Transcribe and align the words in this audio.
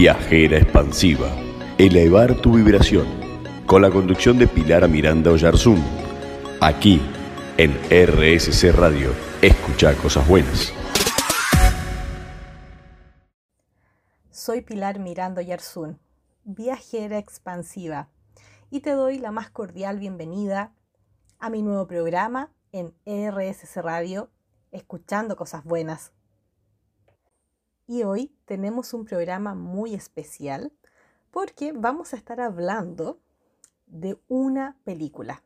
Viajera 0.00 0.56
expansiva. 0.56 1.28
Elevar 1.76 2.34
tu 2.40 2.54
vibración. 2.54 3.06
Con 3.66 3.82
la 3.82 3.90
conducción 3.90 4.38
de 4.38 4.48
Pilar 4.48 4.88
Miranda 4.88 5.30
Oyarzún. 5.30 5.84
Aquí, 6.58 7.02
en 7.58 7.72
RSC 7.90 8.72
Radio. 8.72 9.12
Escucha 9.42 9.94
cosas 9.96 10.26
buenas. 10.26 10.72
Soy 14.30 14.62
Pilar 14.62 15.00
Miranda 15.00 15.42
Oyarzún, 15.42 15.98
viajera 16.44 17.18
expansiva, 17.18 18.08
y 18.70 18.80
te 18.80 18.92
doy 18.92 19.18
la 19.18 19.32
más 19.32 19.50
cordial 19.50 19.98
bienvenida 19.98 20.72
a 21.38 21.50
mi 21.50 21.60
nuevo 21.60 21.86
programa 21.86 22.50
en 22.72 22.94
RSC 23.04 23.82
Radio, 23.82 24.30
Escuchando 24.72 25.36
Cosas 25.36 25.62
Buenas. 25.62 26.14
Y 27.90 28.04
hoy 28.04 28.32
tenemos 28.44 28.94
un 28.94 29.04
programa 29.04 29.56
muy 29.56 29.94
especial 29.96 30.72
porque 31.32 31.72
vamos 31.72 32.14
a 32.14 32.16
estar 32.16 32.40
hablando 32.40 33.18
de 33.88 34.16
una 34.28 34.76
película. 34.84 35.42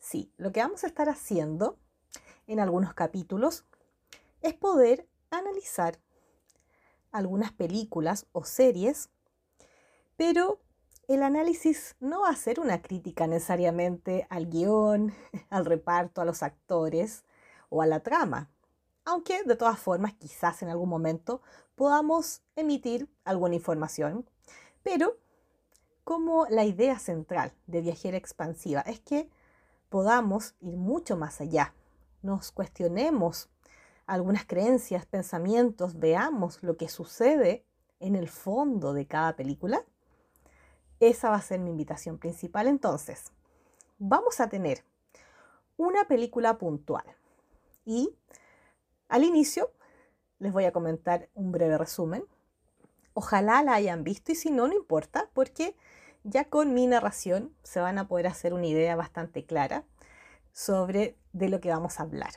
Sí, 0.00 0.32
lo 0.36 0.50
que 0.50 0.58
vamos 0.58 0.82
a 0.82 0.88
estar 0.88 1.08
haciendo 1.08 1.78
en 2.48 2.58
algunos 2.58 2.92
capítulos 2.92 3.64
es 4.40 4.54
poder 4.54 5.06
analizar 5.30 6.00
algunas 7.12 7.52
películas 7.52 8.26
o 8.32 8.42
series, 8.42 9.10
pero 10.16 10.60
el 11.06 11.22
análisis 11.22 11.94
no 12.00 12.22
va 12.22 12.30
a 12.30 12.36
ser 12.36 12.58
una 12.58 12.82
crítica 12.82 13.28
necesariamente 13.28 14.26
al 14.28 14.48
guion, 14.48 15.14
al 15.50 15.66
reparto, 15.66 16.20
a 16.20 16.24
los 16.24 16.42
actores 16.42 17.24
o 17.68 17.80
a 17.80 17.86
la 17.86 18.00
trama, 18.00 18.50
aunque 19.04 19.42
de 19.44 19.56
todas 19.56 19.78
formas 19.78 20.14
quizás 20.14 20.62
en 20.62 20.68
algún 20.68 20.88
momento 20.88 21.42
podamos 21.74 22.42
emitir 22.56 23.08
alguna 23.24 23.54
información, 23.54 24.28
pero 24.82 25.18
como 26.04 26.46
la 26.48 26.64
idea 26.64 26.98
central 26.98 27.52
de 27.66 27.80
Viajera 27.80 28.16
Expansiva 28.16 28.80
es 28.82 29.00
que 29.00 29.28
podamos 29.88 30.54
ir 30.60 30.76
mucho 30.76 31.16
más 31.16 31.40
allá, 31.40 31.74
nos 32.22 32.52
cuestionemos 32.52 33.48
algunas 34.06 34.44
creencias, 34.44 35.06
pensamientos, 35.06 35.98
veamos 35.98 36.62
lo 36.62 36.76
que 36.76 36.88
sucede 36.88 37.64
en 38.00 38.16
el 38.16 38.28
fondo 38.28 38.92
de 38.92 39.06
cada 39.06 39.34
película, 39.36 39.84
esa 41.00 41.30
va 41.30 41.36
a 41.36 41.42
ser 41.42 41.60
mi 41.60 41.70
invitación 41.70 42.18
principal. 42.18 42.66
Entonces, 42.66 43.32
vamos 43.98 44.40
a 44.40 44.48
tener 44.48 44.84
una 45.76 46.04
película 46.06 46.58
puntual 46.58 47.04
y 47.84 48.14
al 49.14 49.22
inicio 49.22 49.70
les 50.40 50.52
voy 50.52 50.64
a 50.64 50.72
comentar 50.72 51.28
un 51.34 51.52
breve 51.52 51.78
resumen. 51.78 52.24
Ojalá 53.12 53.62
la 53.62 53.74
hayan 53.74 54.02
visto 54.02 54.32
y 54.32 54.34
si 54.34 54.50
no, 54.50 54.66
no 54.66 54.74
importa, 54.74 55.30
porque 55.34 55.76
ya 56.24 56.46
con 56.46 56.74
mi 56.74 56.88
narración 56.88 57.54
se 57.62 57.78
van 57.78 57.98
a 57.98 58.08
poder 58.08 58.26
hacer 58.26 58.52
una 58.52 58.66
idea 58.66 58.96
bastante 58.96 59.46
clara 59.46 59.84
sobre 60.52 61.16
de 61.32 61.48
lo 61.48 61.60
que 61.60 61.70
vamos 61.70 62.00
a 62.00 62.02
hablar. 62.02 62.32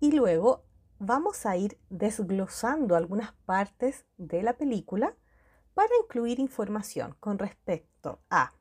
Y 0.00 0.12
luego 0.12 0.64
vamos 0.98 1.44
a 1.44 1.54
ir 1.58 1.78
desglosando 1.90 2.96
algunas 2.96 3.32
partes 3.44 4.06
de 4.16 4.42
la 4.42 4.54
película 4.54 5.16
para 5.74 5.90
incluir 6.02 6.40
información 6.40 7.14
con 7.20 7.38
respecto 7.38 8.20
a 8.30 8.54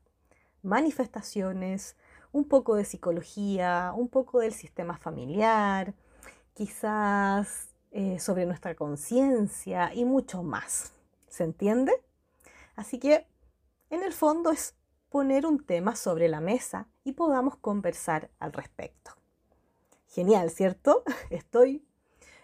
manifestaciones, 0.62 1.96
un 2.34 2.50
poco 2.50 2.76
de 2.76 2.84
psicología, 2.84 3.94
un 3.96 4.10
poco 4.10 4.42
del 4.42 4.52
sistema 4.52 4.98
familiar, 4.98 5.96
quizás 6.58 7.70
eh, 7.92 8.18
sobre 8.18 8.48
nuestra 8.48 8.74
conciencia 8.74 9.94
y 9.94 10.06
mucho 10.06 10.42
más. 10.42 10.92
¿Se 11.30 11.44
entiende? 11.44 11.94
Así 12.76 12.98
que 12.98 13.28
en 13.92 14.02
el 14.02 14.12
fondo 14.12 14.50
es 14.50 14.74
poner 15.10 15.46
un 15.46 15.64
tema 15.64 15.96
sobre 15.96 16.28
la 16.28 16.42
mesa 16.42 16.88
y 17.04 17.12
podamos 17.12 17.58
conversar 17.58 18.32
al 18.40 18.54
respecto. 18.54 19.12
Genial, 20.08 20.50
¿cierto? 20.50 21.04
Estoy 21.30 21.86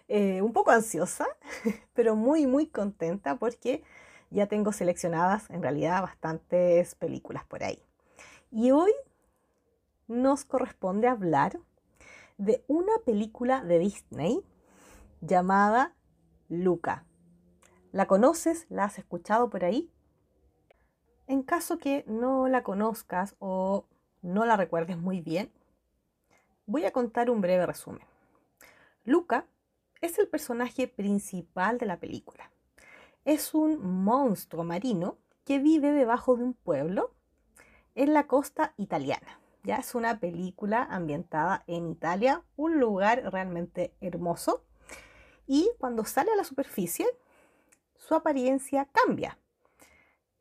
eh, 0.08 0.44
un 0.44 0.54
poco 0.54 0.70
ansiosa, 0.70 1.26
pero 1.94 2.16
muy, 2.16 2.46
muy 2.46 2.68
contenta 2.68 3.38
porque 3.38 3.84
ya 4.30 4.46
tengo 4.46 4.74
seleccionadas 4.74 5.50
en 5.50 5.64
realidad 5.64 6.04
bastantes 6.04 6.94
películas 6.94 7.46
por 7.46 7.64
ahí. 7.64 7.82
Y 8.52 8.70
hoy 8.70 8.92
nos 10.08 10.46
corresponde 10.46 11.08
hablar 11.08 11.60
de 12.44 12.64
una 12.68 12.92
película 13.06 13.64
de 13.64 13.80
Disney 13.80 14.44
llamada 15.22 15.96
Luca. 16.50 17.06
¿La 17.94 18.06
conoces? 18.06 18.66
¿La 18.70 18.84
has 18.84 19.00
escuchado 19.00 19.50
por 19.50 19.64
ahí? 19.64 19.90
En 21.28 21.44
caso 21.44 21.78
que 21.78 22.04
no 22.06 22.50
la 22.50 22.64
conozcas 22.64 23.38
o 23.40 23.86
no 24.22 24.46
la 24.46 24.58
recuerdes 24.58 24.98
muy 24.98 25.22
bien, 25.22 25.52
voy 26.66 26.84
a 26.84 26.92
contar 26.92 27.30
un 27.30 27.40
breve 27.40 27.66
resumen. 27.66 28.06
Luca 29.06 29.46
es 30.02 30.20
el 30.20 30.28
personaje 30.28 30.90
principal 30.90 31.78
de 31.78 31.86
la 31.86 31.98
película. 31.98 32.52
Es 33.24 33.54
un 33.54 34.04
monstruo 34.04 34.66
marino 34.66 35.18
que 35.46 35.60
vive 35.60 35.92
debajo 35.92 36.36
de 36.36 36.44
un 36.44 36.54
pueblo 36.54 37.14
en 37.96 38.14
la 38.14 38.28
costa 38.28 38.74
italiana. 38.76 39.40
Ya 39.64 39.78
es 39.78 39.96
una 39.96 40.20
película 40.20 40.84
ambientada 40.84 41.64
en 41.68 41.90
Italia, 41.90 42.44
un 42.58 42.80
lugar 42.82 43.24
realmente 43.32 43.94
hermoso. 44.02 44.66
Y 45.48 45.72
cuando 45.78 46.04
sale 46.04 46.34
a 46.34 46.36
la 46.36 46.44
superficie, 46.44 47.06
su 47.96 48.14
apariencia 48.14 48.90
cambia. 48.92 49.38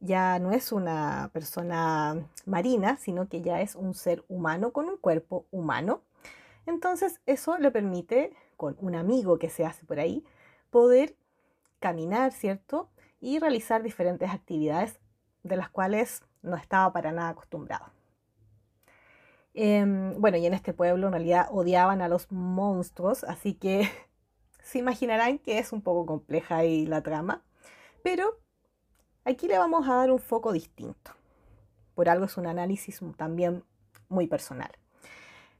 Ya 0.00 0.40
no 0.40 0.50
es 0.50 0.72
una 0.72 1.30
persona 1.32 2.28
marina, 2.46 2.96
sino 2.96 3.28
que 3.28 3.42
ya 3.42 3.60
es 3.60 3.76
un 3.76 3.94
ser 3.94 4.24
humano 4.28 4.72
con 4.72 4.88
un 4.88 4.96
cuerpo 4.96 5.46
humano. 5.52 6.02
Entonces 6.66 7.20
eso 7.24 7.56
le 7.58 7.70
permite, 7.70 8.34
con 8.56 8.76
un 8.80 8.96
amigo 8.96 9.38
que 9.38 9.50
se 9.50 9.64
hace 9.64 9.84
por 9.84 10.00
ahí, 10.00 10.24
poder 10.70 11.14
caminar, 11.78 12.32
¿cierto? 12.32 12.88
Y 13.20 13.38
realizar 13.38 13.84
diferentes 13.84 14.30
actividades 14.30 14.98
de 15.44 15.56
las 15.56 15.70
cuales 15.70 16.24
no 16.42 16.56
estaba 16.56 16.92
para 16.92 17.12
nada 17.12 17.28
acostumbrado. 17.28 18.01
Em, 19.54 20.18
bueno, 20.18 20.38
y 20.38 20.46
en 20.46 20.54
este 20.54 20.72
pueblo 20.72 21.08
en 21.08 21.12
realidad 21.12 21.48
odiaban 21.50 22.00
a 22.00 22.08
los 22.08 22.30
monstruos, 22.32 23.24
así 23.24 23.54
que 23.54 23.88
se 24.62 24.78
imaginarán 24.78 25.38
que 25.38 25.58
es 25.58 25.72
un 25.72 25.82
poco 25.82 26.06
compleja 26.06 26.56
ahí 26.56 26.86
la 26.86 27.02
trama, 27.02 27.42
pero 28.02 28.38
aquí 29.24 29.48
le 29.48 29.58
vamos 29.58 29.86
a 29.88 29.96
dar 29.96 30.10
un 30.10 30.18
foco 30.18 30.52
distinto. 30.52 31.12
Por 31.94 32.08
algo 32.08 32.24
es 32.24 32.36
un 32.38 32.46
análisis 32.46 33.00
también 33.16 33.64
muy 34.08 34.26
personal. 34.26 34.70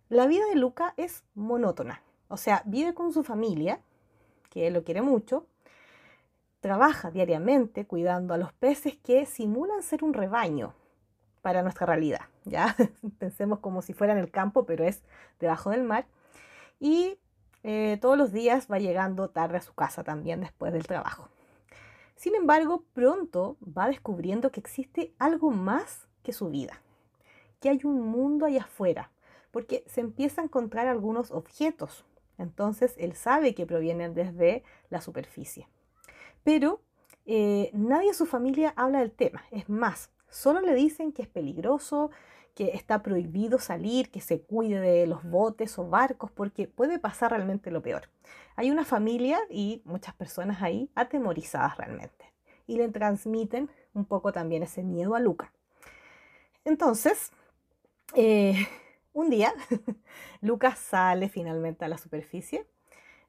La 0.09 0.27
vida 0.27 0.47
de 0.47 0.57
Luca 0.57 0.95
es 0.97 1.25
monótona, 1.35 2.03
o 2.29 2.39
sea, 2.39 2.63
vive 2.65 2.95
con 2.95 3.13
su 3.13 3.23
familia, 3.23 3.81
que 4.49 4.67
él 4.67 4.75
lo 4.75 4.85
quiere 4.85 5.03
mucho, 5.03 5.47
trabaja 6.61 7.11
diariamente 7.11 7.87
cuidando 7.87 8.33
a 8.33 8.39
los 8.39 8.53
peces 8.55 8.97
que 8.97 9.27
simulan 9.27 9.83
ser 9.83 10.05
un 10.05 10.15
rebaño 10.15 10.75
para 11.43 11.63
nuestra 11.63 11.87
realidad. 11.87 12.23
Ya 12.45 12.75
pensemos 13.19 13.59
como 13.59 13.83
si 13.83 13.93
fuera 13.93 14.13
en 14.13 14.21
el 14.21 14.31
campo, 14.31 14.65
pero 14.65 14.85
es 14.85 15.03
debajo 15.41 15.71
del 15.71 15.83
mar. 15.83 16.07
Y 16.81 17.19
eh, 17.65 17.99
todos 18.01 18.17
los 18.17 18.33
días 18.33 18.69
va 18.71 18.79
llegando 18.79 19.29
tarde 19.29 19.59
a 19.59 19.63
su 19.63 19.75
casa 19.75 20.03
también 20.03 20.41
después 20.41 20.73
del 20.73 20.87
trabajo. 20.87 21.29
Sin 22.17 22.37
embargo, 22.37 22.85
pronto 22.93 23.57
va 23.63 23.89
descubriendo 23.89 24.53
que 24.53 24.61
existe 24.61 25.13
algo 25.19 25.51
más 25.51 26.07
que 26.23 26.33
su 26.33 26.51
vida, 26.51 26.81
que 27.61 27.69
hay 27.69 27.81
un 27.83 28.01
mundo 28.01 28.47
allá 28.47 28.63
afuera, 28.63 29.11
porque 29.51 29.85
se 29.89 30.01
empieza 30.01 30.41
a 30.41 30.45
encontrar 30.45 30.87
algunos 30.87 31.33
objetos. 31.33 32.05
Entonces 32.39 32.95
él 32.99 33.15
sabe 33.15 33.57
que 33.57 33.67
provienen 33.67 34.15
desde 34.15 34.63
la 34.89 35.01
superficie. 35.01 35.69
Pero 36.45 36.81
eh, 37.27 37.71
nadie 37.73 38.09
en 38.09 38.15
su 38.15 38.27
familia 38.27 38.73
habla 38.77 39.01
del 39.01 39.11
tema. 39.11 39.45
Es 39.51 39.69
más, 39.69 40.12
solo 40.33 40.61
le 40.61 40.75
dicen 40.75 41.13
que 41.13 41.23
es 41.23 41.29
peligroso, 41.29 42.11
que 42.55 42.71
está 42.75 43.03
prohibido 43.03 43.59
salir, 43.59 44.11
que 44.11 44.21
se 44.21 44.41
cuide 44.41 44.81
de 44.81 45.07
los 45.07 45.23
botes 45.23 45.79
o 45.79 45.89
barcos, 45.89 46.31
porque 46.31 46.67
puede 46.67 46.99
pasar 46.99 47.31
realmente 47.31 47.71
lo 47.71 47.83
peor. 47.83 48.09
Hay 48.57 48.71
una 48.71 48.85
familia 48.85 49.39
y 49.49 49.83
muchas 49.85 50.15
personas 50.15 50.63
ahí 50.63 50.91
atemorizadas 50.95 51.77
realmente. 51.77 52.33
Y 52.67 52.77
le 52.77 52.89
transmiten 52.89 53.71
un 53.95 54.05
poco 54.05 54.33
también 54.33 54.63
ese 54.63 54.83
miedo 54.83 55.15
a 55.15 55.21
Luca. 55.21 55.53
Entonces, 56.65 57.31
eh, 58.15 58.67
un 59.13 59.31
día, 59.31 59.55
Lucas 60.41 60.79
sale 60.79 61.29
finalmente 61.29 61.85
a 61.85 61.89
la 61.89 61.99
superficie 61.99 62.67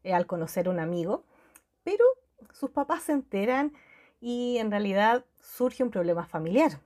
eh, 0.04 0.14
al 0.14 0.26
conocer 0.26 0.68
a 0.68 0.72
un 0.72 0.80
amigo, 0.80 1.24
pero 1.84 2.06
sus 2.52 2.70
papás 2.72 3.04
se 3.04 3.14
enteran 3.14 3.74
y 4.20 4.58
en 4.58 4.72
realidad 4.72 5.26
surge 5.42 5.84
un 5.84 5.92
problema 5.92 6.26
familiar, 6.26 6.80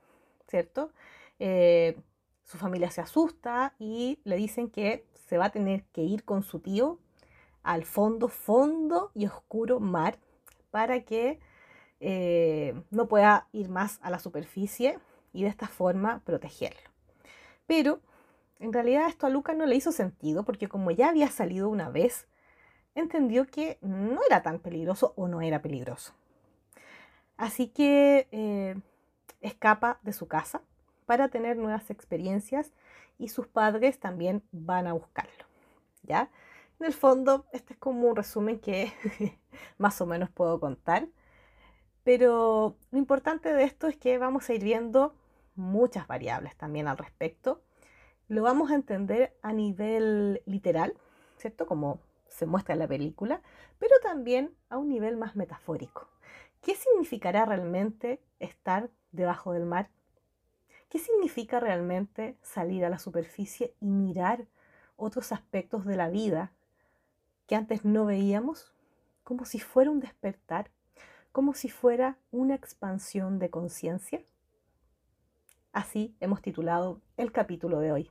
¿cierto? 0.48 0.92
Eh, 1.38 2.00
su 2.42 2.58
familia 2.58 2.90
se 2.90 3.00
asusta 3.00 3.74
y 3.78 4.20
le 4.24 4.36
dicen 4.36 4.70
que 4.70 5.06
se 5.28 5.38
va 5.38 5.46
a 5.46 5.50
tener 5.50 5.84
que 5.92 6.02
ir 6.02 6.24
con 6.24 6.42
su 6.42 6.60
tío 6.60 6.98
al 7.62 7.84
fondo, 7.84 8.28
fondo 8.28 9.10
y 9.14 9.26
oscuro 9.26 9.78
mar 9.80 10.18
para 10.70 11.04
que 11.04 11.38
eh, 12.00 12.80
no 12.90 13.06
pueda 13.08 13.48
ir 13.52 13.68
más 13.68 13.98
a 14.02 14.10
la 14.10 14.18
superficie 14.18 14.98
y 15.32 15.42
de 15.42 15.48
esta 15.48 15.68
forma 15.68 16.22
protegerlo. 16.24 16.90
Pero 17.66 18.00
en 18.58 18.72
realidad 18.72 19.08
esto 19.08 19.26
a 19.26 19.30
Lucas 19.30 19.56
no 19.56 19.66
le 19.66 19.76
hizo 19.76 19.92
sentido 19.92 20.44
porque 20.44 20.68
como 20.68 20.90
ya 20.90 21.10
había 21.10 21.28
salido 21.28 21.68
una 21.68 21.90
vez, 21.90 22.26
entendió 22.94 23.46
que 23.46 23.78
no 23.82 24.20
era 24.28 24.42
tan 24.42 24.58
peligroso 24.58 25.12
o 25.16 25.28
no 25.28 25.42
era 25.42 25.60
peligroso. 25.60 26.14
Así 27.36 27.68
que 27.68 28.28
eh, 28.32 28.76
escapa 29.40 29.98
de 30.02 30.12
su 30.12 30.28
casa 30.28 30.62
para 31.06 31.28
tener 31.28 31.56
nuevas 31.56 31.90
experiencias 31.90 32.72
y 33.18 33.28
sus 33.28 33.46
padres 33.46 33.98
también 33.98 34.42
van 34.52 34.86
a 34.86 34.92
buscarlo. 34.92 35.44
¿Ya? 36.02 36.30
En 36.80 36.86
el 36.86 36.92
fondo, 36.92 37.46
este 37.52 37.74
es 37.74 37.78
como 37.78 38.08
un 38.08 38.16
resumen 38.16 38.60
que 38.60 38.92
más 39.78 40.00
o 40.00 40.06
menos 40.06 40.30
puedo 40.30 40.60
contar. 40.60 41.08
Pero 42.04 42.76
lo 42.90 42.98
importante 42.98 43.52
de 43.52 43.64
esto 43.64 43.88
es 43.88 43.96
que 43.96 44.16
vamos 44.18 44.48
a 44.48 44.54
ir 44.54 44.62
viendo 44.62 45.14
muchas 45.56 46.06
variables 46.06 46.56
también 46.56 46.88
al 46.88 46.96
respecto. 46.96 47.62
Lo 48.28 48.42
vamos 48.42 48.70
a 48.70 48.74
entender 48.74 49.36
a 49.42 49.52
nivel 49.52 50.42
literal, 50.46 50.94
¿cierto? 51.36 51.66
Como 51.66 52.00
se 52.28 52.46
muestra 52.46 52.74
en 52.74 52.78
la 52.78 52.88
película, 52.88 53.42
pero 53.78 53.96
también 54.02 54.54
a 54.68 54.78
un 54.78 54.88
nivel 54.88 55.16
más 55.16 55.34
metafórico. 55.34 56.08
¿Qué 56.62 56.74
significará 56.76 57.44
realmente 57.44 58.20
estar 58.38 58.90
debajo 59.12 59.52
del 59.52 59.64
mar? 59.64 59.90
¿Qué 60.88 60.98
significa 60.98 61.60
realmente 61.60 62.36
salir 62.42 62.84
a 62.84 62.88
la 62.88 62.98
superficie 62.98 63.74
y 63.80 63.86
mirar 63.86 64.46
otros 64.96 65.32
aspectos 65.32 65.84
de 65.84 65.96
la 65.96 66.08
vida 66.08 66.52
que 67.46 67.56
antes 67.56 67.84
no 67.84 68.06
veíamos? 68.06 68.72
Como 69.22 69.44
si 69.44 69.60
fuera 69.60 69.90
un 69.90 70.00
despertar, 70.00 70.70
como 71.32 71.54
si 71.54 71.68
fuera 71.68 72.18
una 72.30 72.54
expansión 72.54 73.38
de 73.38 73.50
conciencia. 73.50 74.22
Así 75.72 76.16
hemos 76.20 76.40
titulado 76.40 77.00
el 77.16 77.32
capítulo 77.32 77.80
de 77.80 77.92
hoy. 77.92 78.10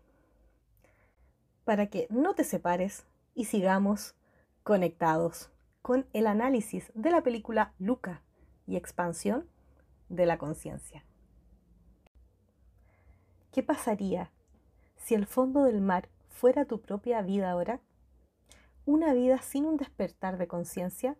Para 1.65 1.87
que 1.87 2.07
no 2.09 2.35
te 2.35 2.43
separes 2.43 3.05
y 3.33 3.45
sigamos 3.45 4.15
conectados 4.63 5.49
con 5.81 6.05
el 6.13 6.27
análisis 6.27 6.91
de 6.93 7.11
la 7.11 7.23
película 7.23 7.73
Luca 7.79 8.21
y 8.67 8.75
expansión 8.75 9.49
de 10.09 10.25
la 10.25 10.37
conciencia. 10.37 11.03
¿Qué 13.51 13.63
pasaría 13.63 14.31
si 14.95 15.15
el 15.15 15.25
fondo 15.25 15.63
del 15.63 15.81
mar 15.81 16.09
fuera 16.29 16.65
tu 16.65 16.81
propia 16.81 17.21
vida 17.21 17.51
ahora? 17.51 17.81
¿Una 18.85 19.13
vida 19.13 19.41
sin 19.41 19.65
un 19.65 19.77
despertar 19.77 20.37
de 20.37 20.47
conciencia? 20.47 21.17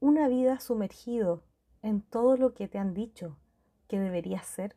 ¿Una 0.00 0.28
vida 0.28 0.60
sumergido 0.60 1.42
en 1.82 2.02
todo 2.02 2.36
lo 2.36 2.54
que 2.54 2.68
te 2.68 2.78
han 2.78 2.94
dicho 2.94 3.38
que 3.88 3.98
deberías 3.98 4.46
ser? 4.46 4.76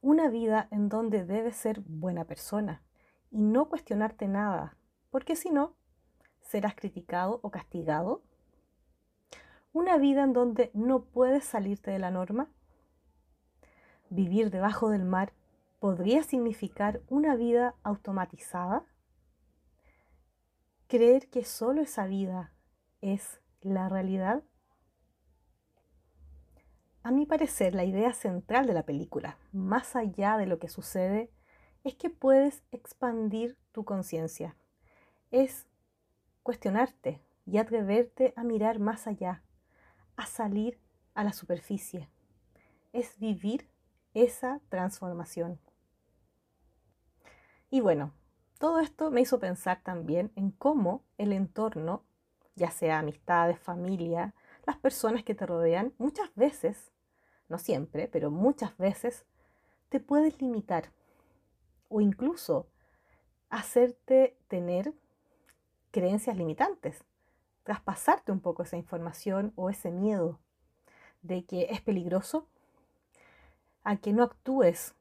Una 0.00 0.28
vida 0.28 0.68
en 0.70 0.88
donde 0.88 1.24
debes 1.24 1.56
ser 1.56 1.80
buena 1.80 2.24
persona 2.24 2.82
y 3.30 3.42
no 3.42 3.68
cuestionarte 3.68 4.28
nada, 4.28 4.76
porque 5.10 5.36
si 5.36 5.50
no, 5.50 5.74
serás 6.40 6.74
criticado 6.74 7.40
o 7.42 7.50
castigado. 7.50 8.22
Una 9.72 9.98
vida 9.98 10.24
en 10.24 10.32
donde 10.32 10.70
no 10.74 11.04
puedes 11.04 11.44
salirte 11.44 11.90
de 11.90 11.98
la 11.98 12.10
norma. 12.10 12.48
Vivir 14.10 14.50
debajo 14.50 14.90
del 14.90 15.04
mar 15.04 15.32
podría 15.78 16.22
significar 16.22 17.02
una 17.08 17.36
vida 17.36 17.74
automatizada. 17.82 18.84
Creer 20.86 21.28
que 21.28 21.44
solo 21.44 21.82
esa 21.82 22.06
vida 22.06 22.52
es 23.00 23.40
la 23.60 23.88
realidad. 23.88 24.42
A 27.02 27.10
mi 27.10 27.26
parecer, 27.26 27.74
la 27.74 27.84
idea 27.84 28.12
central 28.12 28.66
de 28.66 28.74
la 28.74 28.84
película, 28.84 29.38
más 29.52 29.96
allá 29.96 30.36
de 30.36 30.46
lo 30.46 30.58
que 30.58 30.68
sucede, 30.68 31.30
es 31.84 31.94
que 31.94 32.10
puedes 32.10 32.62
expandir 32.72 33.56
tu 33.72 33.84
conciencia. 33.84 34.56
Es 35.30 35.66
cuestionarte 36.42 37.20
y 37.46 37.58
atreverte 37.58 38.32
a 38.36 38.44
mirar 38.44 38.78
más 38.78 39.06
allá, 39.06 39.42
a 40.18 40.26
salir 40.26 40.78
a 41.14 41.24
la 41.24 41.32
superficie. 41.32 42.10
Es 42.92 43.18
vivir 43.18 43.70
esa 44.14 44.60
transformación. 44.68 45.60
Y 47.70 47.80
bueno, 47.80 48.12
todo 48.58 48.80
esto 48.80 49.10
me 49.12 49.20
hizo 49.20 49.38
pensar 49.38 49.80
también 49.82 50.32
en 50.34 50.50
cómo 50.50 51.04
el 51.18 51.32
entorno, 51.32 52.02
ya 52.56 52.70
sea 52.72 52.98
amistades, 52.98 53.60
familia, 53.60 54.34
las 54.66 54.76
personas 54.76 55.22
que 55.22 55.36
te 55.36 55.46
rodean, 55.46 55.94
muchas 55.98 56.34
veces, 56.34 56.90
no 57.48 57.58
siempre, 57.58 58.08
pero 58.08 58.32
muchas 58.32 58.76
veces, 58.76 59.24
te 59.88 60.00
puedes 60.00 60.42
limitar 60.42 60.90
o 61.88 62.00
incluso 62.00 62.66
hacerte 63.50 64.36
tener 64.48 64.92
creencias 65.92 66.36
limitantes, 66.36 67.04
traspasarte 67.68 68.32
un 68.32 68.40
poco 68.40 68.62
esa 68.62 68.78
información 68.78 69.52
o 69.54 69.68
ese 69.68 69.90
miedo 69.90 70.38
de 71.20 71.44
que 71.44 71.66
es 71.68 71.82
peligroso, 71.82 72.46
a 73.84 73.98
que 73.98 74.14
no 74.14 74.22
actúes 74.22 74.94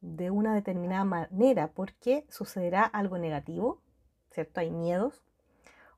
de 0.00 0.30
una 0.30 0.54
determinada 0.54 1.04
manera 1.04 1.72
porque 1.74 2.24
sucederá 2.30 2.82
algo 2.82 3.18
negativo, 3.18 3.82
¿cierto? 4.30 4.60
Hay 4.60 4.70
miedos, 4.70 5.22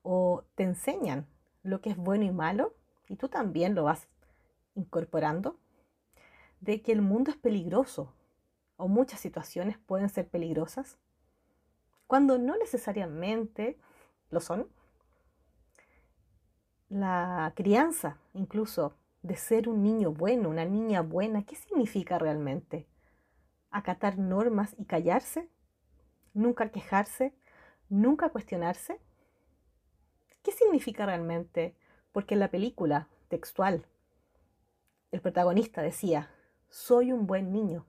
o 0.02 0.43
te 0.56 0.64
enseñan 0.64 1.28
lo 1.62 1.81
que 1.81 1.90
es 1.90 1.96
bueno 1.96 2.25
y 2.25 2.32
malo, 2.32 2.75
y 3.08 3.14
tú 3.14 3.28
también 3.28 3.76
lo 3.76 3.84
vas 3.84 4.08
incorporando, 4.75 5.61
de 6.61 6.82
que 6.82 6.90
el 6.90 7.02
mundo 7.02 7.31
es 7.31 7.37
peligroso, 7.37 8.12
o 8.76 8.88
muchas 8.88 9.20
situaciones 9.20 9.78
pueden 9.78 10.08
ser 10.08 10.26
peligrosas, 10.26 10.99
cuando 12.08 12.37
no 12.37 12.56
necesariamente 12.56 13.78
lo 14.31 14.40
son. 14.40 14.69
La 16.88 17.53
crianza, 17.56 18.19
incluso, 18.35 18.94
de 19.23 19.37
ser 19.37 19.69
un 19.69 19.83
niño 19.83 20.12
bueno, 20.12 20.49
una 20.49 20.65
niña 20.65 21.03
buena, 21.03 21.44
¿qué 21.44 21.56
significa 21.56 22.19
realmente? 22.19 22.87
¿Acatar 23.71 24.19
normas 24.19 24.75
y 24.79 24.85
callarse? 24.85 25.49
¿Nunca 26.35 26.71
quejarse? 26.71 27.35
¿Nunca 27.88 28.31
cuestionarse? 28.31 29.00
¿Qué 30.43 30.53
significa 30.53 31.06
realmente? 31.06 31.75
Porque 32.12 32.35
en 32.35 32.41
la 32.41 32.50
película 32.50 33.09
textual, 33.29 33.85
el 35.11 35.21
protagonista 35.21 35.83
decía, 35.83 36.31
soy 36.69 37.12
un 37.12 37.26
buen 37.26 37.52
niño. 37.52 37.85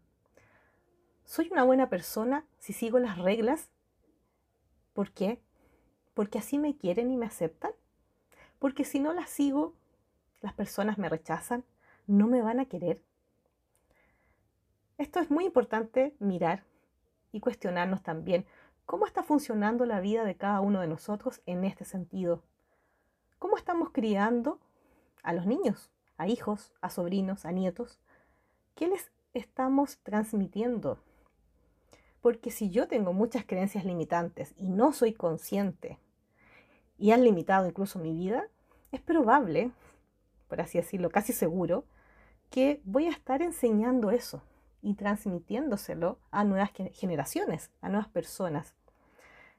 Soy 1.24 1.50
una 1.51 1.63
buena 1.63 1.89
persona 1.89 2.46
si 2.58 2.74
sigo 2.74 3.00
las 3.00 3.18
reglas. 3.18 3.70
¿Por 4.94 5.12
qué? 5.12 5.42
porque 6.18 6.39
así 6.39 6.58
me 6.58 6.75
quieren 6.75 7.12
y 7.12 7.16
me 7.16 7.27
aceptan. 7.27 7.74
Porque 8.60 8.84
si 8.84 9.00
no 9.00 9.14
las 9.14 9.30
sigo, 9.30 9.74
las 10.42 10.54
personas 10.54 10.98
me 10.98 11.10
rechazan, 11.10 11.64
no 12.08 12.28
me 12.28 12.42
van 12.42 12.60
a 12.60 12.66
querer. 12.66 13.02
Esto 14.98 15.20
es 15.20 15.30
muy 15.30 15.46
importante 15.46 16.16
mirar 16.20 16.64
y 17.32 17.40
cuestionarnos 17.40 18.02
también 18.02 18.46
cómo 18.86 19.06
está 19.06 19.22
funcionando 19.22 19.86
la 19.86 20.00
vida 20.00 20.24
de 20.24 20.36
cada 20.36 20.62
uno 20.62 20.80
de 20.80 20.88
nosotros 20.88 21.42
en 21.46 21.66
este 21.66 21.86
sentido. 21.86 22.42
¿Cómo 23.38 23.58
estamos 23.58 23.92
criando 23.92 24.60
a 25.22 25.34
los 25.34 25.46
niños, 25.46 25.92
a 26.18 26.28
hijos, 26.28 26.74
a 26.82 26.90
sobrinos, 26.90 27.46
a 27.46 27.52
nietos? 27.52 28.00
¿Qué 28.74 28.88
les 28.88 29.12
estamos 29.34 30.00
transmitiendo? 30.00 31.00
Porque 32.22 32.50
si 32.50 32.70
yo 32.72 32.88
tengo 32.88 33.14
muchas 33.14 33.46
creencias 33.46 33.86
limitantes 33.86 34.54
y 34.58 34.70
no 34.70 34.94
soy 34.94 35.14
consciente 35.14 36.00
y 36.98 37.12
han 37.12 37.24
limitado 37.24 37.68
incluso 37.68 38.00
mi 38.00 38.13
vida, 38.13 38.48
es 38.92 39.01
probable, 39.01 39.72
por 40.48 40.62
así 40.62 40.77
decirlo, 40.77 41.10
casi 41.10 41.34
seguro, 41.34 41.86
que 42.50 42.82
voy 42.86 43.08
a 43.08 43.12
estar 43.12 43.42
enseñando 43.42 44.12
eso 44.12 44.42
y 44.82 44.96
transmitiéndoselo 44.96 46.20
a 46.32 46.44
nuevas 46.44 46.72
generaciones, 46.94 47.72
a 47.82 47.89
nuevas 47.89 48.08
personas, 48.08 48.75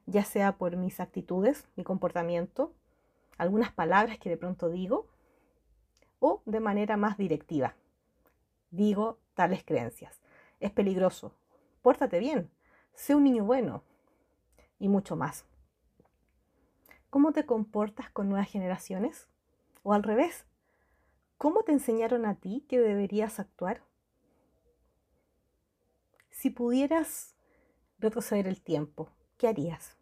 ya 0.05 0.25
sea 0.25 0.57
por 0.57 0.75
mis 0.75 0.99
actitudes, 0.99 1.67
mi 1.75 1.83
comportamiento, 1.83 2.73
algunas 3.37 3.71
palabras 3.71 4.17
que 4.17 4.29
de 4.29 4.37
pronto 4.37 4.69
digo, 4.69 5.07
o 6.19 6.41
de 6.45 6.59
manera 6.59 6.97
más 6.97 7.17
directiva. 7.17 7.75
Digo 8.71 9.19
tales 9.33 9.63
creencias. 9.63 10.19
Es 10.59 10.71
peligroso. 10.71 11.33
Pórtate 11.81 12.19
bien. 12.19 12.49
Sé 12.93 13.15
un 13.15 13.23
niño 13.23 13.45
bueno. 13.45 13.83
Y 14.79 14.89
mucho 14.89 15.15
más. 15.15 15.45
¿Cómo 17.09 17.31
te 17.31 17.45
comportas 17.45 18.09
con 18.11 18.29
nuevas 18.29 18.49
generaciones? 18.49 19.27
O 19.83 19.93
al 19.93 20.03
revés, 20.03 20.45
¿cómo 21.37 21.63
te 21.63 21.71
enseñaron 21.71 22.25
a 22.25 22.35
ti 22.35 22.65
que 22.67 22.79
deberías 22.79 23.39
actuar? 23.39 23.81
Si 26.29 26.49
pudieras 26.49 27.35
retroceder 27.97 28.47
el 28.47 28.61
tiempo, 28.61 29.09
¿qué 29.37 29.47
harías? 29.47 29.97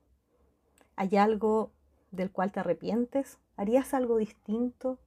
¿Hay 0.95 1.17
algo 1.17 1.71
del 2.11 2.31
cual 2.31 2.51
te 2.51 2.59
arrepientes? 2.59 3.39
¿Harías 3.55 3.93
algo 3.93 4.17
distinto? 4.17 4.99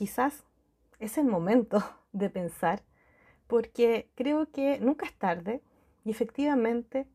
quizás 0.00 0.44
es 0.98 1.18
el 1.18 1.26
momento 1.26 1.84
de 2.12 2.30
pensar, 2.30 2.82
porque 3.46 4.08
creo 4.14 4.50
que 4.50 4.80
nunca 4.80 5.04
es 5.04 5.12
tarde 5.12 5.60
y 6.06 6.10
efectivamente 6.10 7.06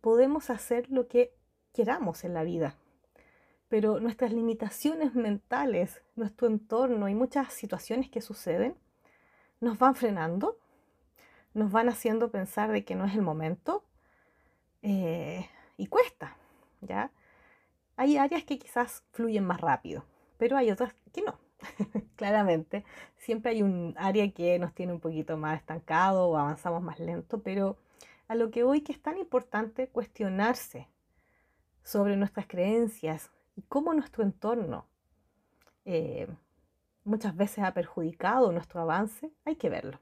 podemos 0.00 0.48
hacer 0.48 0.88
lo 0.88 1.08
que 1.08 1.34
queramos 1.76 2.24
en 2.24 2.32
la 2.32 2.42
vida. 2.42 2.74
Pero 3.68 4.00
nuestras 4.00 4.32
limitaciones 4.32 5.14
mentales, 5.14 6.00
nuestro 6.14 6.46
entorno 6.46 7.08
y 7.10 7.14
muchas 7.14 7.52
situaciones 7.52 8.08
que 8.08 8.22
suceden 8.22 8.76
nos 9.60 9.78
van 9.78 9.94
frenando, 9.94 10.58
nos 11.52 11.70
van 11.70 11.90
haciendo 11.90 12.30
pensar 12.30 12.72
de 12.72 12.84
que 12.84 12.94
no 12.94 13.04
es 13.04 13.14
el 13.14 13.20
momento 13.20 13.84
eh, 14.80 15.46
y 15.76 15.86
cuesta, 15.88 16.38
¿ya? 16.80 17.10
Hay 17.96 18.16
áreas 18.16 18.44
que 18.44 18.58
quizás 18.58 19.02
fluyen 19.12 19.44
más 19.44 19.60
rápido, 19.60 20.04
pero 20.38 20.56
hay 20.56 20.70
otras 20.70 20.94
que 21.12 21.22
no. 21.22 21.38
Claramente, 22.16 22.84
siempre 23.18 23.50
hay 23.50 23.62
un 23.62 23.94
área 23.98 24.30
que 24.32 24.58
nos 24.58 24.72
tiene 24.72 24.94
un 24.94 25.00
poquito 25.00 25.36
más 25.36 25.58
estancado 25.58 26.28
o 26.28 26.38
avanzamos 26.38 26.82
más 26.82 27.00
lento, 27.00 27.42
pero 27.42 27.76
a 28.28 28.34
lo 28.34 28.50
que 28.50 28.64
hoy 28.64 28.80
que 28.80 28.92
es 28.92 29.02
tan 29.02 29.18
importante 29.18 29.88
cuestionarse 29.88 30.88
sobre 31.86 32.16
nuestras 32.16 32.48
creencias 32.48 33.30
y 33.54 33.62
cómo 33.62 33.94
nuestro 33.94 34.24
entorno 34.24 34.86
eh, 35.84 36.26
muchas 37.04 37.36
veces 37.36 37.62
ha 37.62 37.72
perjudicado 37.72 38.50
nuestro 38.50 38.80
avance, 38.80 39.30
hay 39.44 39.54
que 39.54 39.70
verlo. 39.70 40.00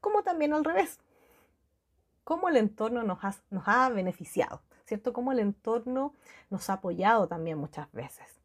Como 0.00 0.22
también 0.22 0.54
al 0.54 0.64
revés, 0.64 0.98
cómo 2.24 2.48
el 2.48 2.56
entorno 2.56 3.02
nos 3.02 3.22
ha, 3.22 3.34
nos 3.50 3.64
ha 3.66 3.90
beneficiado, 3.90 4.62
¿cierto? 4.86 5.12
Cómo 5.12 5.30
el 5.30 5.40
entorno 5.40 6.14
nos 6.48 6.70
ha 6.70 6.74
apoyado 6.74 7.28
también 7.28 7.58
muchas 7.58 7.92
veces. 7.92 8.40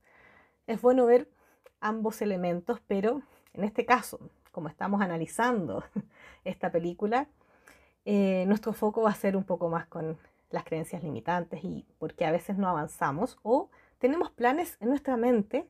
Es 0.68 0.82
bueno 0.82 1.06
ver 1.06 1.30
ambos 1.80 2.22
elementos, 2.22 2.82
pero 2.88 3.22
en 3.54 3.64
este 3.64 3.86
caso, 3.86 4.20
como 4.52 4.68
estamos 4.68 5.00
analizando 5.02 5.86
esta 6.44 6.74
película, 6.74 7.30
eh, 8.04 8.44
nuestro 8.48 8.74
foco 8.74 9.04
va 9.04 9.12
a 9.12 9.16
ser 9.16 9.38
un 9.38 9.46
poco 9.46 9.70
más 9.70 9.88
con 9.88 10.18
las 10.52 10.64
creencias 10.64 11.04
limitantes 11.04 11.64
y 11.64 11.86
porque 11.98 12.26
a 12.26 12.32
veces 12.32 12.58
no 12.58 12.68
avanzamos 12.68 13.40
o 13.44 13.70
tenemos 14.00 14.32
planes 14.32 14.78
en 14.80 14.90
nuestra 14.90 15.18
mente, 15.18 15.70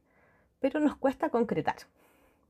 pero 0.59 0.79
nos 0.79 0.95
cuesta 0.95 1.29
concretar. 1.29 1.77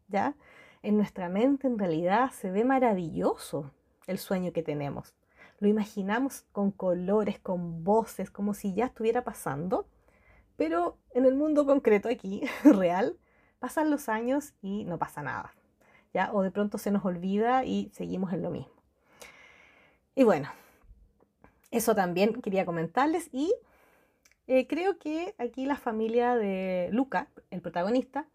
¿Ya? 0.07 0.35
En 0.83 0.97
nuestra 0.97 1.29
mente 1.29 1.67
en 1.67 1.77
realidad 1.77 2.31
se 2.31 2.51
ve 2.51 2.63
maravilloso 2.63 3.71
el 4.07 4.17
sueño 4.17 4.51
que 4.51 4.63
tenemos. 4.63 5.13
Lo 5.59 5.67
imaginamos 5.67 6.45
con 6.51 6.71
colores, 6.71 7.39
con 7.39 7.83
voces, 7.83 8.31
como 8.31 8.53
si 8.53 8.73
ya 8.73 8.85
estuviera 8.85 9.23
pasando, 9.23 9.87
pero 10.57 10.97
en 11.13 11.25
el 11.25 11.35
mundo 11.35 11.65
concreto 11.65 12.09
aquí, 12.09 12.43
real, 12.63 13.17
pasan 13.59 13.91
los 13.91 14.09
años 14.09 14.53
y 14.61 14.85
no 14.85 14.97
pasa 14.97 15.21
nada. 15.21 15.53
¿Ya? 16.13 16.31
O 16.33 16.41
de 16.41 16.51
pronto 16.51 16.77
se 16.77 16.91
nos 16.91 17.05
olvida 17.05 17.63
y 17.63 17.89
seguimos 17.93 18.33
en 18.33 18.41
lo 18.41 18.49
mismo. 18.49 18.73
Y 20.13 20.23
bueno, 20.23 20.49
eso 21.71 21.95
también 21.95 22.41
quería 22.41 22.65
comentarles 22.65 23.29
y 23.31 23.53
eh, 24.47 24.67
creo 24.67 24.99
que 24.99 25.33
aquí 25.37 25.65
la 25.65 25.77
familia 25.77 26.35
de 26.35 26.89
Luca, 26.91 27.29
el 27.51 27.61
protagonista, 27.61 28.27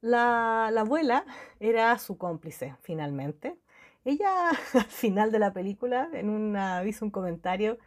la, 0.00 0.68
abuela 0.68 1.24
era 1.60 1.98
su 1.98 2.18
cómplice 2.18 2.76
finalmente. 2.82 3.58
Ella 4.04 4.50
al 4.74 4.84
final 4.84 5.32
de 5.32 5.38
la 5.38 5.52
película 5.52 6.08
en 6.12 6.30
una, 6.30 6.84
hizo 6.84 7.04
un 7.04 7.10
comentario, 7.10 7.78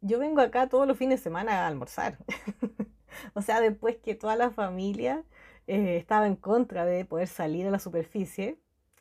yo 0.00 0.18
vengo 0.18 0.40
acá 0.40 0.68
todos 0.68 0.86
los 0.86 0.98
fines 0.98 1.20
de 1.20 1.24
semana 1.24 1.64
a 1.64 1.68
almorzar. 1.68 2.18
o 3.34 3.42
sea, 3.42 3.60
después 3.60 3.96
que 3.98 4.14
toda 4.14 4.36
la 4.36 4.50
familia 4.50 5.24
eh, 5.66 5.96
estaba 5.96 6.26
en 6.26 6.36
contra 6.36 6.84
de 6.86 7.04
poder 7.04 7.28
salir 7.28 7.66
a 7.66 7.70
la 7.70 7.78
superficie, 7.78 8.58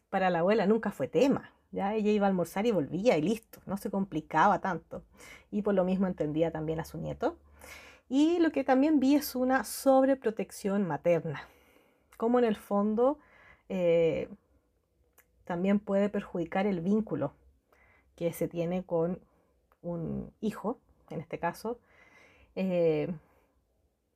para 0.09 0.29
la 0.29 0.39
abuela 0.39 0.67
nunca 0.67 0.91
fue 0.91 1.07
tema. 1.07 1.51
Ya 1.71 1.95
ella 1.95 2.11
iba 2.11 2.27
a 2.27 2.29
almorzar 2.29 2.65
y 2.65 2.71
volvía 2.71 3.17
y 3.17 3.21
listo, 3.21 3.59
no 3.65 3.77
se 3.77 3.89
complicaba 3.89 4.59
tanto. 4.59 5.03
Y 5.51 5.61
por 5.61 5.73
lo 5.73 5.83
mismo 5.83 6.07
entendía 6.07 6.51
también 6.51 6.79
a 6.79 6.85
su 6.85 6.97
nieto. 6.97 7.37
Y 8.09 8.39
lo 8.39 8.51
que 8.51 8.63
también 8.63 8.99
vi 8.99 9.15
es 9.15 9.35
una 9.35 9.63
sobreprotección 9.63 10.85
materna, 10.85 11.47
como 12.17 12.39
en 12.39 12.45
el 12.45 12.57
fondo 12.57 13.19
eh, 13.69 14.27
también 15.45 15.79
puede 15.79 16.09
perjudicar 16.09 16.67
el 16.67 16.81
vínculo 16.81 17.33
que 18.17 18.33
se 18.33 18.49
tiene 18.49 18.83
con 18.83 19.21
un 19.81 20.33
hijo, 20.41 20.77
en 21.09 21.21
este 21.21 21.39
caso, 21.39 21.79
eh, 22.55 23.13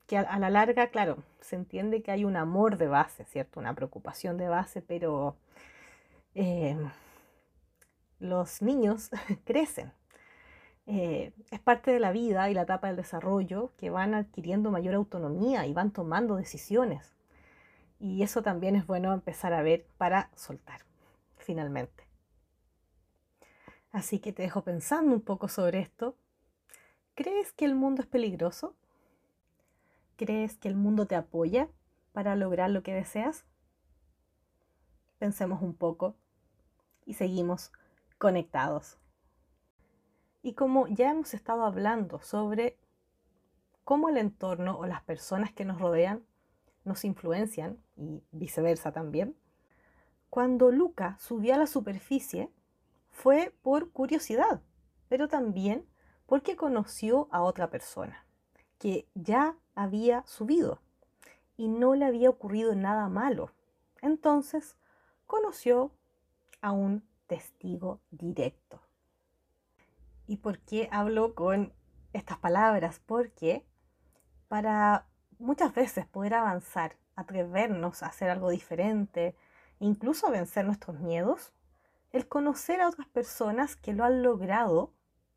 que 0.07 0.17
a, 0.17 0.39
la 0.39 0.49
larga, 0.49 0.87
claro, 0.87 1.23
se 1.39 1.55
entiende 1.55 2.03
que 2.03 2.11
hay 2.11 2.25
un 2.25 2.35
amor 2.35 2.77
de 2.77 2.87
base, 2.87 3.25
¿cierto? 3.25 3.59
Una 3.59 3.73
preocupación 3.75 4.37
de 4.37 4.49
base, 4.49 4.81
pero 4.81 5.35
eh, 6.35 6.77
los 8.19 8.61
niños 8.61 9.09
crecen. 9.45 9.91
Eh, 10.87 11.33
es 11.49 11.59
parte 11.59 11.91
de 11.91 11.99
la 11.99 12.11
vida 12.11 12.49
y 12.49 12.53
la 12.53 12.63
etapa 12.63 12.87
del 12.87 12.95
desarrollo 12.95 13.73
que 13.77 13.89
van 13.89 14.13
adquiriendo 14.13 14.69
mayor 14.69 14.93
autonomía 14.95 15.65
y 15.65 15.73
van 15.73 15.91
tomando 15.91 16.35
decisiones. 16.35 17.15
Y 17.99 18.23
eso 18.23 18.43
también 18.43 18.75
es 18.75 18.85
bueno 18.85 19.13
empezar 19.13 19.53
a 19.53 19.63
ver 19.63 19.87
para 19.97 20.29
soltar, 20.35 20.81
finalmente. 21.37 22.05
Así 23.91 24.19
que 24.19 24.33
te 24.33 24.43
dejo 24.43 24.63
pensando 24.63 25.15
un 25.15 25.21
poco 25.21 25.47
sobre 25.47 25.79
esto. 25.79 26.17
¿Crees 27.15 27.53
que 27.53 27.65
el 27.65 27.75
mundo 27.75 28.01
es 28.01 28.07
peligroso? 28.07 28.75
¿Crees 30.17 30.57
que 30.57 30.67
el 30.67 30.75
mundo 30.75 31.07
te 31.07 31.15
apoya 31.15 31.69
para 32.11 32.35
lograr 32.35 32.69
lo 32.69 32.83
que 32.83 32.93
deseas? 32.93 33.45
Pensemos 35.17 35.61
un 35.61 35.73
poco 35.73 36.15
y 37.05 37.13
seguimos 37.13 37.71
conectados. 38.25 38.97
Y 40.41 40.53
como 40.53 40.87
ya 40.87 41.11
hemos 41.11 41.35
estado 41.35 41.63
hablando 41.63 42.19
sobre 42.23 42.75
cómo 43.83 44.09
el 44.09 44.17
entorno 44.17 44.79
o 44.79 44.87
las 44.87 45.03
personas 45.03 45.53
que 45.53 45.63
nos 45.63 45.79
rodean 45.79 46.25
nos 46.85 47.05
influencian 47.05 47.77
y 47.95 48.23
viceversa 48.31 48.91
también, 48.91 49.35
cuando 50.31 50.71
Luca 50.71 51.17
subió 51.19 51.53
a 51.53 51.59
la 51.59 51.67
superficie 51.67 52.49
fue 53.11 53.53
por 53.61 53.91
curiosidad, 53.91 54.59
pero 55.07 55.27
también 55.27 55.85
porque 56.25 56.55
conoció 56.55 57.27
a 57.29 57.43
otra 57.43 57.69
persona 57.69 58.25
que 58.79 59.07
ya 59.13 59.55
había 59.75 60.25
subido 60.25 60.81
y 61.57 61.67
no 61.67 61.93
le 61.93 62.05
había 62.05 62.31
ocurrido 62.31 62.73
nada 62.73 63.07
malo. 63.07 63.51
Entonces 64.01 64.75
conoció 65.27 65.91
a 66.61 66.71
un 66.71 67.03
testigo 67.27 68.01
directo. 68.11 68.81
¿Y 70.27 70.37
por 70.37 70.59
qué 70.59 70.89
hablo 70.91 71.35
con 71.35 71.73
estas 72.13 72.37
palabras? 72.37 72.99
Porque 73.05 73.65
para 74.47 75.07
muchas 75.37 75.73
veces 75.73 76.05
poder 76.05 76.33
avanzar, 76.33 76.97
atrevernos 77.15 78.03
a 78.03 78.07
hacer 78.07 78.29
algo 78.29 78.49
diferente, 78.49 79.35
incluso 79.79 80.31
vencer 80.31 80.65
nuestros 80.65 80.99
miedos, 80.99 81.53
el 82.11 82.27
conocer 82.27 82.81
a 82.81 82.87
otras 82.87 83.07
personas 83.07 83.75
que 83.75 83.93
lo 83.93 84.03
han 84.03 84.23
logrado 84.23 84.93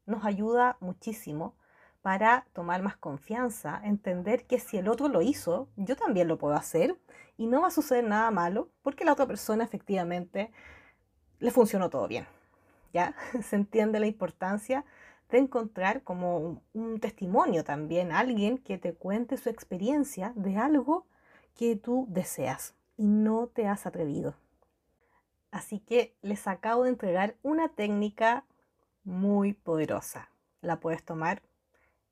nos 0.06 0.24
ayuda 0.24 0.76
muchísimo 0.80 1.56
para 2.02 2.46
tomar 2.52 2.82
más 2.82 2.96
confianza, 2.96 3.80
entender 3.84 4.46
que 4.46 4.60
si 4.60 4.78
el 4.78 4.88
otro 4.88 5.08
lo 5.08 5.20
hizo, 5.20 5.68
yo 5.76 5.96
también 5.96 6.28
lo 6.28 6.38
puedo 6.38 6.54
hacer 6.54 6.96
y 7.36 7.46
no 7.46 7.62
va 7.62 7.68
a 7.68 7.72
suceder 7.72 8.04
nada 8.04 8.30
malo 8.30 8.70
porque 8.82 9.04
la 9.04 9.12
otra 9.12 9.26
persona 9.26 9.64
efectivamente 9.64 10.50
le 11.40 11.50
funcionó 11.50 11.90
todo 11.90 12.08
bien. 12.08 12.26
¿Ya? 12.92 13.14
Se 13.42 13.56
entiende 13.56 14.00
la 14.00 14.06
importancia 14.06 14.84
de 15.30 15.38
encontrar 15.38 16.02
como 16.02 16.62
un, 16.72 17.00
testimonio 17.00 17.64
también, 17.64 18.12
alguien 18.12 18.58
que 18.58 18.78
te 18.78 18.94
cuente 18.94 19.36
su 19.36 19.50
experiencia 19.50 20.32
de 20.36 20.56
algo 20.56 21.06
que 21.54 21.76
tú 21.76 22.06
deseas 22.08 22.74
y 22.96 23.06
no 23.06 23.46
te 23.46 23.66
has 23.66 23.86
atrevido. 23.86 24.34
Así 25.50 25.80
que 25.80 26.14
les 26.22 26.46
acabo 26.46 26.84
de 26.84 26.90
entregar 26.90 27.36
una 27.42 27.68
técnica 27.68 28.44
muy 29.04 29.52
poderosa. 29.52 30.30
La 30.60 30.80
puedes 30.80 31.04
tomar 31.04 31.42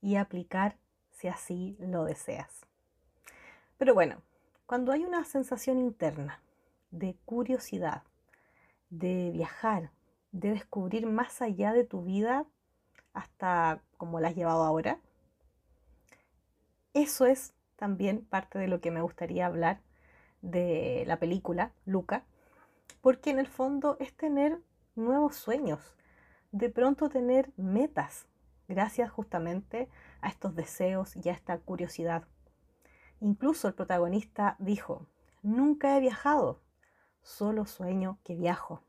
y 0.01 0.17
aplicar 0.17 0.77
si 1.11 1.29
así 1.29 1.77
lo 1.79 2.05
deseas. 2.05 2.67
Pero 3.79 3.95
bueno, 3.95 4.23
cuando 4.67 4.93
hay 4.93 5.05
una 5.05 5.25
sensación 5.25 5.79
interna 5.79 6.41
de 6.91 7.17
curiosidad, 7.25 8.03
de 8.91 9.31
viajar, 9.33 9.91
de 10.33 10.51
descubrir 10.51 11.07
más 11.07 11.43
allá 11.43 11.73
de 11.73 11.85
tu 11.85 12.03
vida 12.03 12.47
hasta 13.13 13.83
como 13.97 14.21
la 14.21 14.29
has 14.29 14.37
llevado 14.37 14.65
ahora. 14.65 15.01
Eso 16.93 17.27
es 17.27 17.55
también 17.77 18.25
parte 18.25 18.59
de 18.59 18.69
lo 18.69 18.81
que 18.81 18.91
me 18.91 19.03
gustaría 19.03 19.47
hablar 19.47 19.81
de 20.43 21.05
la 21.07 21.19
película 21.19 21.73
Luca, 21.85 22.25
porque 23.01 23.31
en 23.31 23.39
el 23.39 23.47
fondo 23.47 23.97
es 24.01 24.15
tener 24.15 24.59
nuevos 24.95 25.37
sueños, 25.37 25.97
de 26.53 26.71
pronto 26.71 27.09
tener 27.09 27.53
metas, 27.57 28.27
gracias 28.69 29.11
justamente 29.11 29.89
a 30.21 30.29
estos 30.29 30.55
deseos 30.55 31.17
y 31.17 31.29
a 31.29 31.33
esta 31.33 31.59
curiosidad. 31.59 32.25
Incluso 33.21 33.69
el 33.69 33.75
protagonista 33.75 34.57
dijo, 34.59 35.07
nunca 35.43 35.97
he 35.97 36.01
viajado, 36.01 36.61
solo 37.27 37.67
sueño 37.67 38.19
que 38.23 38.37
viajo. 38.37 38.81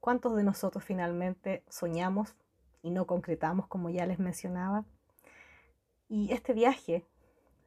¿Cuántos 0.00 0.34
de 0.36 0.42
nosotros 0.42 0.82
finalmente 0.82 1.62
soñamos 1.68 2.34
y 2.82 2.90
no 2.90 3.06
concretamos, 3.06 3.68
como 3.68 3.90
ya 3.90 4.06
les 4.06 4.18
mencionaba? 4.18 4.84
Y 6.08 6.32
este 6.32 6.52
viaje 6.52 7.06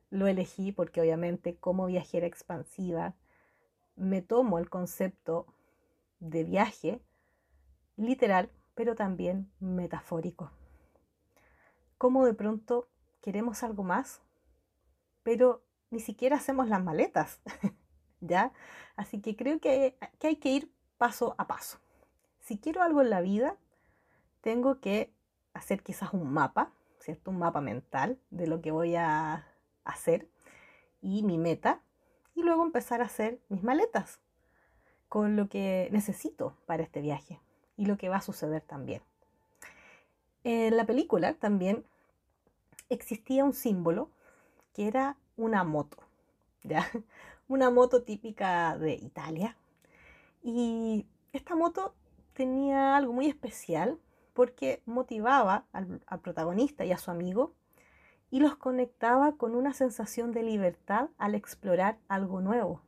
lo 0.10 0.28
elegí 0.28 0.74
porque 0.74 1.00
obviamente 1.00 1.56
como 1.56 1.86
viajera 1.86 2.28
expansiva 2.28 3.16
me 3.96 4.22
tomo 4.22 4.60
el 4.60 4.70
concepto 4.70 5.48
de 6.20 6.44
viaje 6.44 7.02
literal, 7.96 8.52
pero 8.76 8.96
también 8.96 9.50
metafórico. 9.62 10.52
Como 11.98 12.26
de 12.26 12.34
pronto 12.34 12.90
queremos 13.22 13.64
algo 13.64 13.84
más, 13.84 14.22
pero 15.24 15.64
ni 15.92 16.02
siquiera 16.02 16.38
hacemos 16.38 16.68
las 16.68 16.84
maletas, 16.84 17.40
¿ya? 18.22 18.52
Así 18.96 19.20
que 19.20 19.36
creo 19.36 19.60
que, 19.60 19.98
que 20.20 20.28
hay 20.28 20.36
que 20.38 20.50
ir 20.50 20.72
paso 20.98 21.36
a 21.38 21.48
paso. 21.48 21.80
Si 22.40 22.58
quiero 22.58 22.82
algo 22.82 23.02
en 23.02 23.10
la 23.10 23.22
vida, 23.22 23.58
tengo 24.42 24.80
que 24.80 25.12
hacer 25.54 25.84
quizás 25.84 26.14
un 26.14 26.32
mapa, 26.32 26.72
¿cierto? 27.00 27.32
Un 27.32 27.40
mapa 27.40 27.62
mental 27.62 28.18
de 28.30 28.48
lo 28.48 28.62
que 28.62 28.72
voy 28.72 28.96
a 28.96 29.46
hacer 29.84 30.28
y 31.02 31.24
mi 31.24 31.38
meta, 31.38 31.82
y 32.36 32.44
luego 32.44 32.64
empezar 32.64 33.02
a 33.02 33.06
hacer 33.06 33.40
mis 33.50 33.64
maletas 33.64 34.20
con 35.10 35.36
lo 35.36 35.50
que 35.50 35.90
necesito 35.92 36.56
para 36.66 36.84
este 36.84 37.02
viaje 37.02 37.40
y 37.76 37.86
lo 37.86 37.98
que 37.98 38.10
va 38.10 38.18
a 38.18 38.22
suceder 38.22 38.62
también. 38.62 39.02
En 40.44 40.78
la 40.78 40.86
película 40.86 41.34
también 41.34 41.86
existía 42.90 43.44
un 43.44 43.54
símbolo 43.54 44.10
que 44.74 44.88
era 44.88 45.18
una 45.38 45.64
moto, 45.64 45.98
¿ya? 46.64 46.90
Una 47.52 47.70
moto 47.70 48.04
típica 48.04 48.78
de 48.78 48.94
Italia. 48.94 49.58
Y 50.42 51.06
esta 51.34 51.54
moto 51.54 51.94
tenía 52.32 52.96
algo 52.96 53.12
muy 53.12 53.26
especial 53.26 54.00
porque 54.32 54.82
motivaba 54.86 55.66
al, 55.74 56.00
protagonista 56.22 56.86
y 56.86 56.94
a 56.94 56.98
su 56.98 57.12
amigo 57.12 57.52
y 58.30 58.40
los 58.40 58.56
conectaba 58.56 59.34
con 59.34 59.54
una 59.54 59.74
sensación 59.74 60.32
de 60.32 60.44
libertad 60.44 61.10
al 61.18 61.36
explorar 61.36 61.98
algo 62.08 62.40
nuevo. 62.40 62.84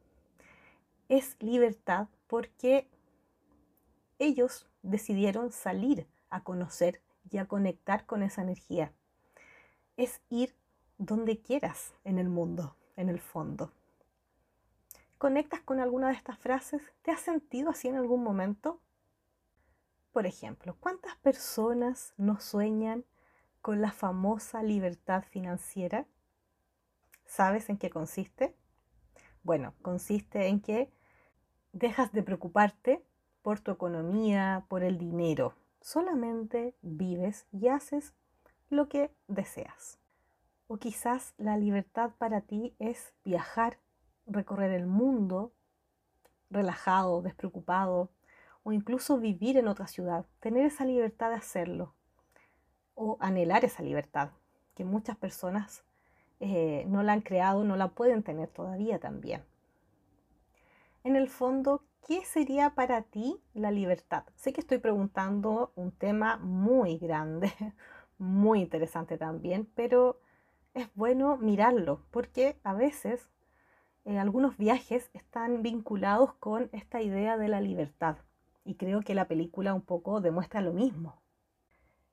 Es 1.09 1.35
libertad 1.41 2.07
porque 2.27 2.87
ellos 4.17 4.65
decidieron 4.81 5.51
salir 5.51 6.07
a 6.29 6.41
conocer 6.41 7.01
y 7.29 7.39
a 7.39 7.47
conectar 7.47 8.05
con 8.05 8.23
esa 8.23 8.43
energía. 8.43 8.93
Es 9.97 10.21
ir 10.29 10.55
donde 10.99 11.41
quieras 11.41 11.93
en 12.05 12.17
el 12.17 12.29
mundo, 12.29 12.77
en 12.95 13.09
el 13.09 13.19
fondo. 13.19 13.73
¿Conectas 15.23 15.61
con 15.61 15.79
alguna 15.79 16.09
de 16.09 16.15
estas 16.15 16.37
frases? 16.37 16.81
¿Te 17.01 17.09
has 17.09 17.21
sentido 17.21 17.69
así 17.69 17.87
en 17.87 17.95
algún 17.95 18.25
momento? 18.25 18.81
Por 20.11 20.25
ejemplo, 20.25 20.75
¿cuántas 20.81 21.15
personas 21.15 22.13
no 22.17 22.41
sueñan 22.41 23.05
con 23.61 23.79
la 23.79 23.93
famosa 23.93 24.61
libertad 24.63 25.23
financiera? 25.23 26.07
¿Sabes 27.23 27.69
en 27.69 27.77
qué 27.77 27.89
consiste? 27.89 28.53
Bueno, 29.43 29.73
consiste 29.81 30.47
en 30.47 30.59
que 30.59 30.91
dejas 31.71 32.11
de 32.11 32.21
preocuparte 32.21 33.01
por 33.41 33.61
tu 33.61 33.71
economía, 33.71 34.65
por 34.67 34.83
el 34.83 34.97
dinero. 34.97 35.55
Solamente 35.79 36.75
vives 36.81 37.47
y 37.53 37.69
haces 37.69 38.13
lo 38.69 38.89
que 38.89 39.09
deseas. 39.29 39.99
O 40.67 40.75
quizás 40.75 41.33
la 41.37 41.55
libertad 41.55 42.11
para 42.17 42.41
ti 42.41 42.75
es 42.77 43.13
viajar, 43.23 43.79
recorrer 44.25 44.71
el 44.71 44.85
mundo 44.85 45.53
relajado, 46.49 47.21
despreocupado, 47.21 48.09
o 48.63 48.71
incluso 48.71 49.17
vivir 49.19 49.57
en 49.57 49.67
otra 49.67 49.87
ciudad, 49.87 50.25
tener 50.39 50.65
esa 50.65 50.85
libertad 50.85 51.29
de 51.29 51.35
hacerlo, 51.35 51.93
o 52.95 53.17
anhelar 53.19 53.65
esa 53.65 53.83
libertad, 53.83 54.31
que 54.75 54.85
muchas 54.85 55.17
personas 55.17 55.83
eh, 56.39 56.85
no 56.87 57.03
la 57.03 57.13
han 57.13 57.21
creado, 57.21 57.63
no 57.63 57.75
la 57.75 57.89
pueden 57.89 58.23
tener 58.23 58.49
todavía 58.49 58.99
también. 58.99 59.43
En 61.03 61.15
el 61.15 61.27
fondo, 61.27 61.83
¿qué 62.07 62.23
sería 62.23 62.69
para 62.71 63.01
ti 63.01 63.41
la 63.53 63.71
libertad? 63.71 64.23
Sé 64.35 64.53
que 64.53 64.61
estoy 64.61 64.77
preguntando 64.77 65.73
un 65.75 65.91
tema 65.91 66.37
muy 66.37 66.97
grande, 66.97 67.51
muy 68.17 68.61
interesante 68.61 69.17
también, 69.17 69.69
pero 69.75 70.19
es 70.73 70.87
bueno 70.95 71.37
mirarlo 71.37 72.01
porque 72.11 72.57
a 72.63 72.73
veces 72.73 73.29
eh, 74.05 74.17
algunos 74.17 74.57
viajes 74.57 75.09
están 75.13 75.61
vinculados 75.61 76.33
con 76.35 76.69
esta 76.73 77.01
idea 77.01 77.37
de 77.37 77.47
la 77.47 77.61
libertad 77.61 78.17
y 78.65 78.75
creo 78.75 79.01
que 79.01 79.15
la 79.15 79.27
película 79.27 79.73
un 79.73 79.81
poco 79.81 80.21
demuestra 80.21 80.61
lo 80.61 80.73
mismo. 80.73 81.21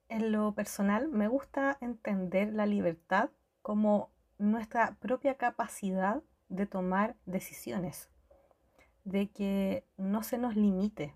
En 0.09 0.31
lo 0.31 0.53
personal 0.53 1.07
me 1.07 1.27
gusta 1.27 1.77
entender 1.81 2.53
la 2.53 2.65
libertad 2.65 3.29
como 3.61 4.09
nuestra 4.37 4.95
propia 4.99 5.35
capacidad 5.35 6.21
de 6.49 6.65
tomar 6.65 7.15
decisiones, 7.25 8.09
de 9.05 9.29
que 9.29 9.85
no 9.97 10.23
se 10.23 10.37
nos 10.37 10.55
limite 10.55 11.15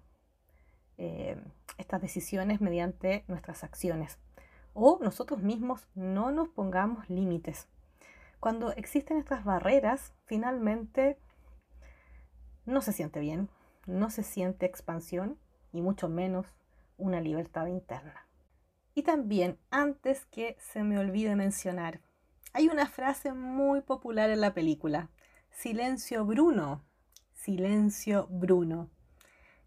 eh, 0.97 1.37
estas 1.77 2.01
decisiones 2.01 2.61
mediante 2.61 3.25
nuestras 3.27 3.63
acciones 3.63 4.19
o 4.73 4.99
nosotros 5.01 5.41
mismos 5.41 5.87
no 5.95 6.31
nos 6.31 6.49
pongamos 6.49 7.09
límites. 7.09 7.67
Cuando 8.39 8.71
existen 8.73 9.17
estas 9.17 9.43
barreras, 9.43 10.13
finalmente 10.25 11.17
no 12.65 12.81
se 12.81 12.93
siente 12.93 13.19
bien, 13.19 13.49
no 13.85 14.09
se 14.09 14.23
siente 14.23 14.65
expansión 14.65 15.39
y 15.71 15.81
mucho 15.81 16.09
menos 16.09 16.47
una 16.97 17.21
libertad 17.21 17.67
interna. 17.67 18.27
Y 18.93 19.03
también, 19.03 19.59
antes 19.71 20.25
que 20.25 20.57
se 20.59 20.83
me 20.83 20.97
olvide 20.97 21.35
mencionar, 21.35 22.01
hay 22.53 22.69
una 22.69 22.87
frase 22.87 23.33
muy 23.33 23.81
popular 23.81 24.29
en 24.29 24.39
la 24.39 24.53
película, 24.53 25.09
silencio 25.51 26.25
Bruno, 26.25 26.85
silencio 27.33 28.27
Bruno. 28.29 28.89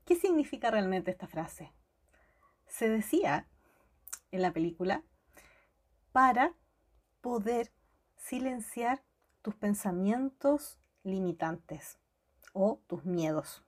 ¿Qué 0.06 0.16
significa 0.16 0.70
realmente 0.70 1.10
esta 1.10 1.26
frase? 1.26 1.72
Se 2.66 2.88
decía 2.88 3.46
en 4.30 4.40
la 4.40 4.52
película 4.52 5.02
para 6.12 6.54
poder 7.20 7.70
silenciar 8.28 9.02
tus 9.40 9.54
pensamientos 9.54 10.78
limitantes 11.02 11.98
o 12.52 12.78
tus 12.86 13.06
miedos. 13.06 13.64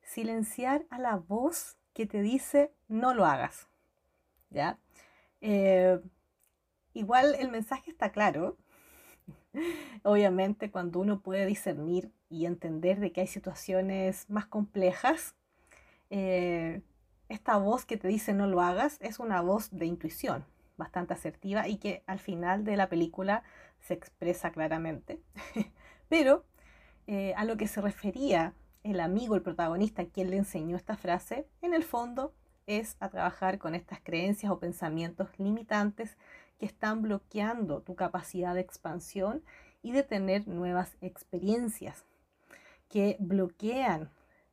Silenciar 0.00 0.86
a 0.90 1.00
la 1.00 1.16
voz 1.16 1.76
que 1.92 2.06
te 2.06 2.22
dice 2.22 2.72
no 2.86 3.14
lo 3.14 3.26
hagas. 3.26 3.66
¿Ya? 4.50 4.78
Eh, 5.40 6.00
igual 6.92 7.34
el 7.34 7.50
mensaje 7.50 7.90
está 7.90 8.12
claro. 8.12 8.56
Obviamente 10.04 10.70
cuando 10.70 11.00
uno 11.00 11.20
puede 11.20 11.44
discernir 11.44 12.12
y 12.30 12.46
entender 12.46 13.00
de 13.00 13.10
que 13.10 13.22
hay 13.22 13.26
situaciones 13.26 14.30
más 14.30 14.46
complejas, 14.46 15.34
eh, 16.10 16.80
esta 17.28 17.56
voz 17.56 17.84
que 17.84 17.96
te 17.96 18.06
dice 18.06 18.34
no 18.34 18.46
lo 18.46 18.60
hagas 18.60 18.98
es 19.00 19.18
una 19.18 19.40
voz 19.40 19.76
de 19.76 19.86
intuición 19.86 20.44
bastante 20.76 21.14
asertiva 21.14 21.68
y 21.68 21.76
que 21.76 22.02
al 22.06 22.18
final 22.18 22.64
de 22.64 22.76
la 22.76 22.88
película 22.88 23.42
se 23.80 23.94
expresa 23.94 24.50
claramente. 24.50 25.20
Pero 26.08 26.44
eh, 27.06 27.34
a 27.36 27.44
lo 27.44 27.56
que 27.56 27.68
se 27.68 27.80
refería 27.80 28.54
el 28.82 29.00
amigo, 29.00 29.34
el 29.34 29.42
protagonista, 29.42 30.04
quien 30.04 30.30
le 30.30 30.36
enseñó 30.36 30.76
esta 30.76 30.96
frase, 30.96 31.46
en 31.62 31.74
el 31.74 31.84
fondo 31.84 32.34
es 32.66 32.96
a 33.00 33.08
trabajar 33.08 33.58
con 33.58 33.74
estas 33.74 34.00
creencias 34.00 34.50
o 34.50 34.58
pensamientos 34.58 35.28
limitantes 35.38 36.16
que 36.58 36.66
están 36.66 37.02
bloqueando 37.02 37.82
tu 37.82 37.94
capacidad 37.94 38.54
de 38.54 38.60
expansión 38.60 39.42
y 39.82 39.92
de 39.92 40.02
tener 40.02 40.48
nuevas 40.48 40.96
experiencias, 41.00 42.04
que 42.88 43.16
bloquean 43.18 44.10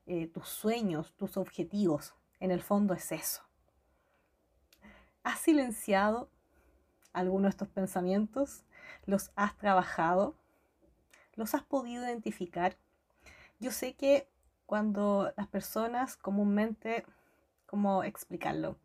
eh, 0.08 0.28
tus 0.28 0.48
sueños, 0.48 1.14
tus 1.16 1.38
objetivos, 1.38 2.14
en 2.40 2.52
el 2.52 2.62
fondo 2.62 2.94
es 2.94 3.12
eso. 3.12 3.44
¿Has 5.24 5.40
silenciado 5.40 6.30
alguno 7.14 7.44
de 7.44 7.50
estos 7.50 7.68
pensamientos? 7.68 8.64
¿Los 9.06 9.32
has 9.36 9.56
trabajado? 9.58 10.36
¿Los 11.36 11.54
has 11.54 11.64
podido 11.64 12.04
identificar? 12.04 12.76
Yo 13.60 13.72
sé 13.72 13.94
que 13.94 14.28
cuando 14.66 15.32
las 15.38 15.48
personas 15.48 16.18
comúnmente, 16.18 17.06
¿cómo 17.68 18.04
explicarlo? 18.04 18.78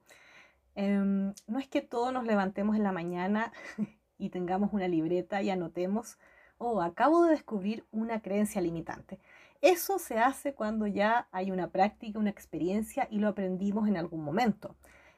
Em, 0.75 1.33
no 1.47 1.59
es 1.59 1.69
que 1.69 1.81
todos 1.81 2.13
nos 2.13 2.27
levantemos 2.27 2.77
en 2.77 2.83
la 2.83 2.93
mañana 2.93 3.53
y 4.19 4.29
tengamos 4.29 4.75
una 4.75 4.89
libreta 4.89 5.41
y 5.41 5.49
anotemos, 5.49 6.19
oh, 6.59 6.83
acabo 6.83 7.25
de 7.25 7.31
descubrir 7.31 7.87
una 7.93 8.21
creencia 8.21 8.61
limitante. 8.61 9.19
Eso 9.63 9.99
se 9.99 10.19
hace 10.19 10.53
cuando 10.53 10.87
ya 10.87 11.29
hay 11.33 11.51
una 11.51 11.71
práctica, 11.71 12.19
una 12.19 12.29
experiencia 12.29 13.09
y 13.11 13.21
lo 13.21 13.29
aprendimos 13.29 13.89
en 13.89 13.97
algún 13.97 14.23
momento. 14.23 14.77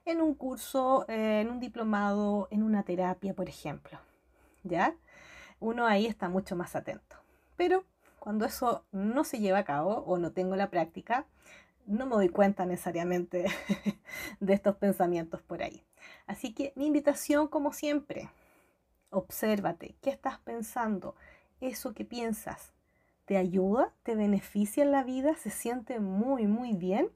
En 0.09 0.23
un 0.23 0.33
curso, 0.33 1.05
eh, 1.07 1.43
en 1.43 1.51
un 1.51 1.61
diplomado, 1.61 2.49
en 2.51 2.63
una 2.63 2.83
terapia, 2.83 3.35
por 3.35 3.47
ejemplo. 3.47 3.99
¿Ya? 4.65 4.97
Uno 5.61 5.87
ahí 5.87 6.07
está 6.07 6.31
mucho 6.31 6.57
más 6.57 6.75
atento. 6.75 7.17
Pero 7.59 7.85
cuando 8.19 8.47
eso 8.47 8.87
no 8.91 9.23
se 9.25 9.39
lleva 9.39 9.59
a 9.59 9.65
cabo 9.65 9.97
o 10.07 10.17
no 10.17 10.33
tengo 10.33 10.57
la 10.57 10.71
práctica, 10.71 11.27
no 11.85 12.07
me 12.07 12.15
doy 12.15 12.31
cuenta 12.31 12.65
necesariamente 12.65 13.45
de 14.41 14.55
estos 14.55 14.77
pensamientos 14.77 15.43
por 15.43 15.63
ahí. 15.63 15.85
Así 16.27 16.55
que 16.55 16.73
mi 16.75 16.87
invitación, 16.87 17.47
como 17.47 17.75
siempre, 17.75 18.31
obsérvate, 19.11 19.95
¿qué 20.01 20.09
estás 20.09 20.39
pensando? 20.39 21.17
¿Eso 21.61 21.93
que 21.93 22.07
piensas 22.07 22.73
te 23.27 23.37
ayuda? 23.37 23.93
¿Te 24.05 24.15
beneficia 24.15 24.83
en 24.83 24.91
la 24.91 25.05
vida? 25.05 25.37
¿Se 25.37 25.51
siente 25.51 26.01
muy, 26.01 26.47
muy 26.47 26.73
bien? 26.73 27.11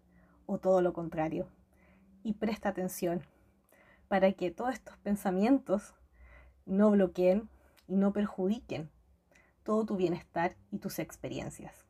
¿O 0.45 0.59
todo 0.59 0.83
lo 0.83 0.93
contrario? 0.93 1.49
Y 2.23 2.35
presta 2.35 2.69
atención 2.69 3.23
para 4.09 4.33
que 4.33 4.51
todos 4.51 4.75
estos 4.75 4.97
pensamientos 4.99 5.95
no 6.67 6.91
bloqueen 6.91 7.49
y 7.89 7.97
no 7.97 8.13
perjudiquen 8.13 8.91
todo 9.63 9.85
tu 9.85 9.97
bienestar 9.97 10.57
y 10.71 10.79
tus 10.79 10.99
experiencias. 10.99 11.87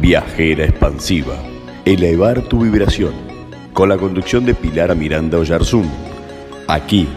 Viajera 0.00 0.64
expansiva. 0.64 1.36
Elevar 1.84 2.42
tu 2.48 2.60
vibración. 2.60 3.14
Con 3.72 3.88
la 3.88 3.96
conducción 3.96 4.44
de 4.44 4.54
Pilar 4.54 4.94
Miranda 4.96 5.38
Oyarzún. 5.38 5.88
Aquí, 6.68 7.08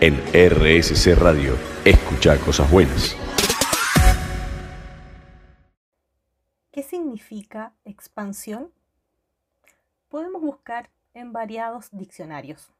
en 0.00 0.14
RSC 0.32 1.14
Radio. 1.16 1.56
Escucha 1.84 2.38
cosas 2.38 2.70
buenas. 2.70 3.16
¿Qué 6.70 6.82
significa 6.82 7.74
expansión? 7.84 8.70
Podemos 10.08 10.40
buscar 10.40 10.90
en 11.14 11.32
variados 11.32 11.88
diccionarios. 11.92 12.72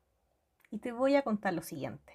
Y 0.71 0.79
te 0.79 0.93
voy 0.93 1.17
a 1.17 1.23
contar 1.23 1.55
lo 1.55 1.63
siguiente. 1.63 2.15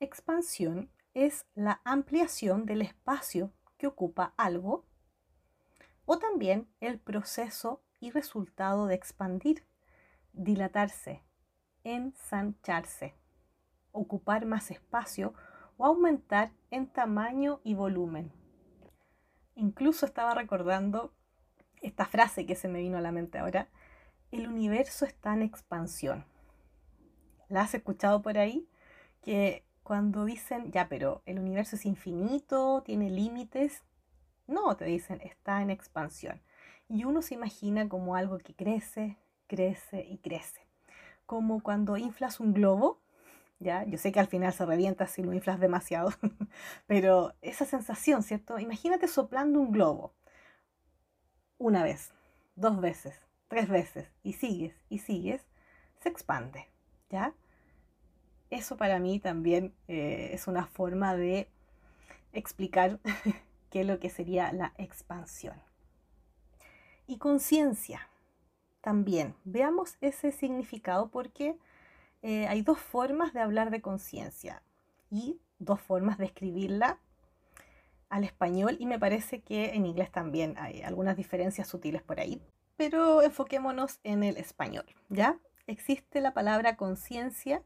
Expansión 0.00 0.90
es 1.14 1.46
la 1.54 1.80
ampliación 1.84 2.66
del 2.66 2.82
espacio 2.82 3.52
que 3.76 3.86
ocupa 3.86 4.32
algo 4.36 4.84
o 6.04 6.18
también 6.18 6.68
el 6.80 6.98
proceso 6.98 7.82
y 8.00 8.10
resultado 8.10 8.86
de 8.86 8.94
expandir, 8.94 9.64
dilatarse, 10.32 11.22
ensancharse, 11.84 13.14
ocupar 13.92 14.46
más 14.46 14.70
espacio 14.70 15.34
o 15.76 15.86
aumentar 15.86 16.52
en 16.70 16.86
tamaño 16.86 17.60
y 17.62 17.74
volumen. 17.74 18.32
Incluso 19.54 20.06
estaba 20.06 20.34
recordando 20.34 21.12
esta 21.82 22.06
frase 22.06 22.46
que 22.46 22.56
se 22.56 22.68
me 22.68 22.80
vino 22.80 22.98
a 22.98 23.02
la 23.02 23.12
mente 23.12 23.38
ahora, 23.38 23.68
el 24.32 24.48
universo 24.48 25.04
está 25.04 25.34
en 25.34 25.42
expansión. 25.42 26.24
¿La 27.48 27.62
has 27.62 27.74
escuchado 27.74 28.22
por 28.22 28.38
ahí? 28.38 28.66
Que 29.20 29.64
cuando 29.82 30.24
dicen, 30.24 30.72
ya, 30.72 30.88
pero 30.88 31.22
el 31.26 31.38
universo 31.38 31.76
es 31.76 31.84
infinito, 31.84 32.82
tiene 32.82 33.10
límites, 33.10 33.82
no, 34.46 34.74
te 34.76 34.86
dicen, 34.86 35.20
está 35.20 35.60
en 35.62 35.70
expansión. 35.70 36.40
Y 36.88 37.04
uno 37.04 37.22
se 37.22 37.34
imagina 37.34 37.88
como 37.88 38.16
algo 38.16 38.38
que 38.38 38.54
crece, 38.54 39.18
crece 39.46 40.06
y 40.08 40.18
crece. 40.18 40.66
Como 41.26 41.62
cuando 41.62 41.96
inflas 41.98 42.40
un 42.40 42.54
globo, 42.54 43.00
¿ya? 43.60 43.84
Yo 43.84 43.98
sé 43.98 44.12
que 44.12 44.20
al 44.20 44.26
final 44.28 44.52
se 44.52 44.66
revienta 44.66 45.06
si 45.06 45.22
lo 45.22 45.32
inflas 45.32 45.60
demasiado, 45.60 46.10
pero 46.86 47.34
esa 47.42 47.66
sensación, 47.66 48.22
¿cierto? 48.22 48.58
Imagínate 48.58 49.08
soplando 49.08 49.60
un 49.60 49.72
globo 49.72 50.14
una 51.58 51.84
vez, 51.84 52.12
dos 52.56 52.80
veces, 52.80 53.14
tres 53.52 53.68
veces, 53.68 54.08
y 54.22 54.32
sigues, 54.32 54.74
y 54.88 55.00
sigues, 55.00 55.42
se 56.00 56.08
expande, 56.08 56.70
¿ya? 57.10 57.34
Eso 58.48 58.78
para 58.78 58.98
mí 58.98 59.18
también 59.18 59.74
eh, 59.88 60.30
es 60.32 60.46
una 60.46 60.64
forma 60.64 61.14
de 61.16 61.50
explicar 62.32 62.98
qué 63.70 63.82
es 63.82 63.86
lo 63.86 63.98
que 63.98 64.08
sería 64.08 64.54
la 64.54 64.72
expansión. 64.78 65.54
Y 67.06 67.18
conciencia 67.18 68.08
también. 68.80 69.34
Veamos 69.44 69.98
ese 70.00 70.32
significado 70.32 71.10
porque 71.10 71.58
eh, 72.22 72.46
hay 72.46 72.62
dos 72.62 72.78
formas 72.78 73.34
de 73.34 73.40
hablar 73.40 73.70
de 73.70 73.82
conciencia 73.82 74.62
y 75.10 75.38
dos 75.58 75.78
formas 75.78 76.16
de 76.16 76.24
escribirla 76.24 76.98
al 78.08 78.24
español 78.24 78.78
y 78.80 78.86
me 78.86 78.98
parece 78.98 79.42
que 79.42 79.74
en 79.74 79.84
inglés 79.84 80.10
también 80.10 80.56
hay 80.56 80.80
algunas 80.80 81.18
diferencias 81.18 81.68
sutiles 81.68 82.00
por 82.00 82.18
ahí. 82.18 82.40
Pero 82.76 83.22
enfoquémonos 83.22 84.00
en 84.02 84.22
el 84.24 84.36
español, 84.36 84.86
¿ya? 85.08 85.38
Existe 85.66 86.20
la 86.20 86.34
palabra 86.34 86.76
conciencia 86.76 87.62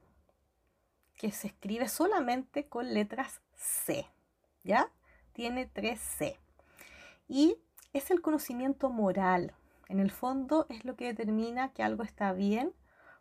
que 1.16 1.32
se 1.32 1.48
escribe 1.48 1.88
solamente 1.88 2.68
con 2.68 2.92
letras 2.92 3.40
C, 3.54 4.06
¿ya? 4.64 4.90
Tiene 5.32 5.70
3C. 5.72 6.38
Y 7.28 7.56
es 7.92 8.10
el 8.10 8.20
conocimiento 8.20 8.90
moral. 8.90 9.54
En 9.88 10.00
el 10.00 10.10
fondo 10.10 10.66
es 10.68 10.84
lo 10.84 10.96
que 10.96 11.06
determina 11.06 11.72
que 11.72 11.82
algo 11.82 12.02
está 12.02 12.32
bien 12.32 12.72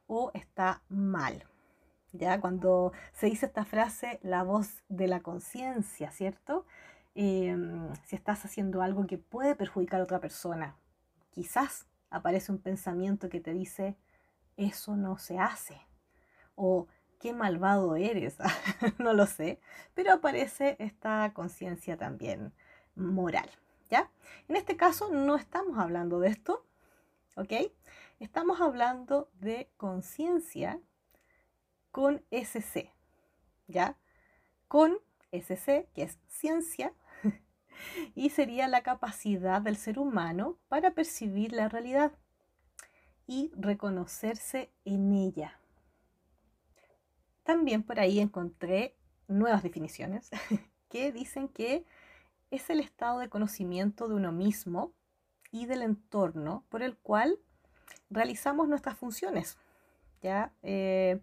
o 0.07 0.31
está 0.33 0.81
mal. 0.89 1.45
¿Ya? 2.11 2.39
Cuando 2.39 2.93
se 3.13 3.27
dice 3.27 3.45
esta 3.45 3.65
frase, 3.65 4.19
la 4.23 4.43
voz 4.43 4.83
de 4.87 5.07
la 5.07 5.21
conciencia, 5.21 6.11
¿cierto? 6.11 6.65
Em, 7.13 7.93
si 8.05 8.15
estás 8.15 8.45
haciendo 8.45 8.81
algo 8.81 9.05
que 9.05 9.17
puede 9.17 9.55
perjudicar 9.55 9.99
a 9.99 10.03
otra 10.03 10.19
persona, 10.19 10.77
quizás 11.35 11.85
aparece 12.09 12.53
un 12.53 12.59
pensamiento 12.59 13.27
que 13.27 13.41
te 13.41 13.51
dice, 13.53 13.97
eso 14.55 14.95
no 14.95 15.17
se 15.17 15.37
hace. 15.37 15.79
O 16.55 16.87
qué 17.19 17.33
malvado 17.33 17.97
eres, 17.97 18.37
no 18.99 19.13
lo 19.13 19.25
sé, 19.25 19.59
pero 19.93 20.13
aparece 20.13 20.77
esta 20.79 21.29
conciencia 21.33 21.97
también 21.97 22.53
moral, 22.95 23.49
¿ya? 23.89 24.09
En 24.47 24.55
este 24.55 24.77
caso 24.77 25.09
no 25.11 25.35
estamos 25.35 25.77
hablando 25.77 26.21
de 26.21 26.29
esto, 26.29 26.65
¿ok? 27.35 27.51
Estamos 28.21 28.61
hablando 28.61 29.29
de 29.33 29.69
conciencia 29.75 30.79
con 31.91 32.23
SC, 32.31 32.93
¿ya? 33.67 33.97
Con 34.69 34.97
SC, 35.31 35.89
que 35.93 36.03
es 36.03 36.17
ciencia, 36.27 36.93
y 38.15 38.29
sería 38.29 38.67
la 38.67 38.81
capacidad 38.81 39.61
del 39.61 39.77
ser 39.77 39.99
humano 39.99 40.57
para 40.67 40.91
percibir 40.91 41.53
la 41.53 41.69
realidad 41.69 42.11
y 43.27 43.51
reconocerse 43.55 44.71
en 44.83 45.13
ella. 45.13 45.59
También 47.43 47.83
por 47.83 47.99
ahí 47.99 48.19
encontré 48.19 48.95
nuevas 49.27 49.63
definiciones 49.63 50.29
que 50.89 51.11
dicen 51.11 51.47
que 51.47 51.85
es 52.51 52.69
el 52.69 52.79
estado 52.79 53.19
de 53.19 53.29
conocimiento 53.29 54.07
de 54.07 54.15
uno 54.15 54.31
mismo 54.31 54.93
y 55.51 55.65
del 55.65 55.81
entorno 55.81 56.65
por 56.69 56.83
el 56.83 56.97
cual 56.97 57.39
realizamos 58.09 58.67
nuestras 58.67 58.97
funciones, 58.97 59.57
ya 60.21 60.53
eh, 60.63 61.19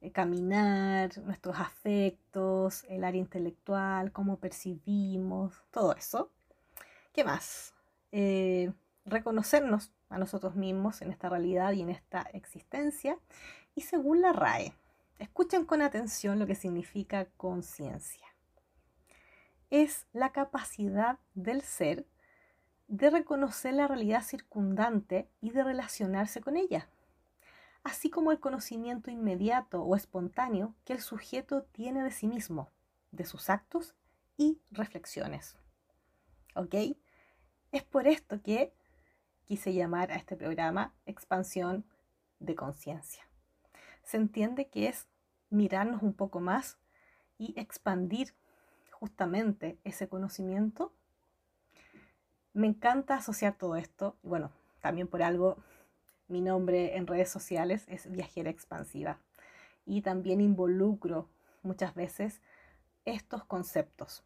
eh, 0.00 0.12
caminar, 0.12 1.16
nuestros 1.24 1.58
afectos, 1.58 2.84
el 2.88 3.04
área 3.04 3.20
intelectual, 3.20 4.12
cómo 4.12 4.38
percibimos, 4.38 5.64
todo 5.70 5.94
eso. 5.94 6.30
¿Qué 7.12 7.24
más? 7.24 7.74
Eh, 8.12 8.72
reconocernos 9.04 9.92
a 10.08 10.18
nosotros 10.18 10.54
mismos 10.54 11.02
en 11.02 11.10
esta 11.10 11.28
realidad 11.28 11.72
y 11.72 11.82
en 11.82 11.90
esta 11.90 12.22
existencia. 12.32 13.18
Y 13.74 13.82
según 13.82 14.22
la 14.22 14.32
RAE, 14.32 14.72
Escuchen 15.18 15.64
con 15.64 15.80
atención 15.80 16.38
lo 16.38 16.46
que 16.46 16.54
significa 16.54 17.26
conciencia. 17.36 18.26
Es 19.70 20.06
la 20.12 20.30
capacidad 20.30 21.18
del 21.34 21.62
ser 21.62 22.06
de 22.88 23.10
reconocer 23.10 23.74
la 23.74 23.88
realidad 23.88 24.22
circundante 24.22 25.28
y 25.40 25.50
de 25.50 25.64
relacionarse 25.64 26.40
con 26.40 26.56
ella, 26.56 26.88
así 27.86 28.10
como 28.10 28.32
el 28.32 28.40
conocimiento 28.40 29.10
inmediato 29.10 29.82
o 29.82 29.96
espontáneo 29.96 30.74
que 30.84 30.92
el 30.92 31.00
sujeto 31.00 31.62
tiene 31.62 32.02
de 32.02 32.10
sí 32.10 32.26
mismo, 32.26 32.70
de 33.12 33.24
sus 33.24 33.50
actos 33.50 33.94
y 34.36 34.60
reflexiones. 34.70 35.56
¿Ok? 36.54 36.74
Es 37.72 37.82
por 37.82 38.06
esto 38.06 38.42
que 38.42 38.72
quise 39.44 39.72
llamar 39.72 40.12
a 40.12 40.16
este 40.16 40.36
programa 40.36 40.94
Expansión 41.06 41.84
de 42.40 42.54
Conciencia 42.54 43.26
se 44.06 44.16
entiende 44.16 44.68
que 44.68 44.88
es 44.88 45.08
mirarnos 45.50 46.02
un 46.02 46.14
poco 46.14 46.40
más 46.40 46.78
y 47.38 47.58
expandir 47.60 48.34
justamente 48.92 49.78
ese 49.84 50.08
conocimiento. 50.08 50.92
Me 52.54 52.68
encanta 52.68 53.16
asociar 53.16 53.54
todo 53.58 53.76
esto. 53.76 54.16
Bueno, 54.22 54.52
también 54.80 55.08
por 55.08 55.22
algo 55.22 55.56
mi 56.28 56.40
nombre 56.40 56.96
en 56.96 57.06
redes 57.06 57.30
sociales 57.30 57.84
es 57.88 58.10
Viajera 58.10 58.50
Expansiva. 58.50 59.18
Y 59.84 60.02
también 60.02 60.40
involucro 60.40 61.28
muchas 61.62 61.94
veces 61.94 62.40
estos 63.04 63.44
conceptos. 63.44 64.24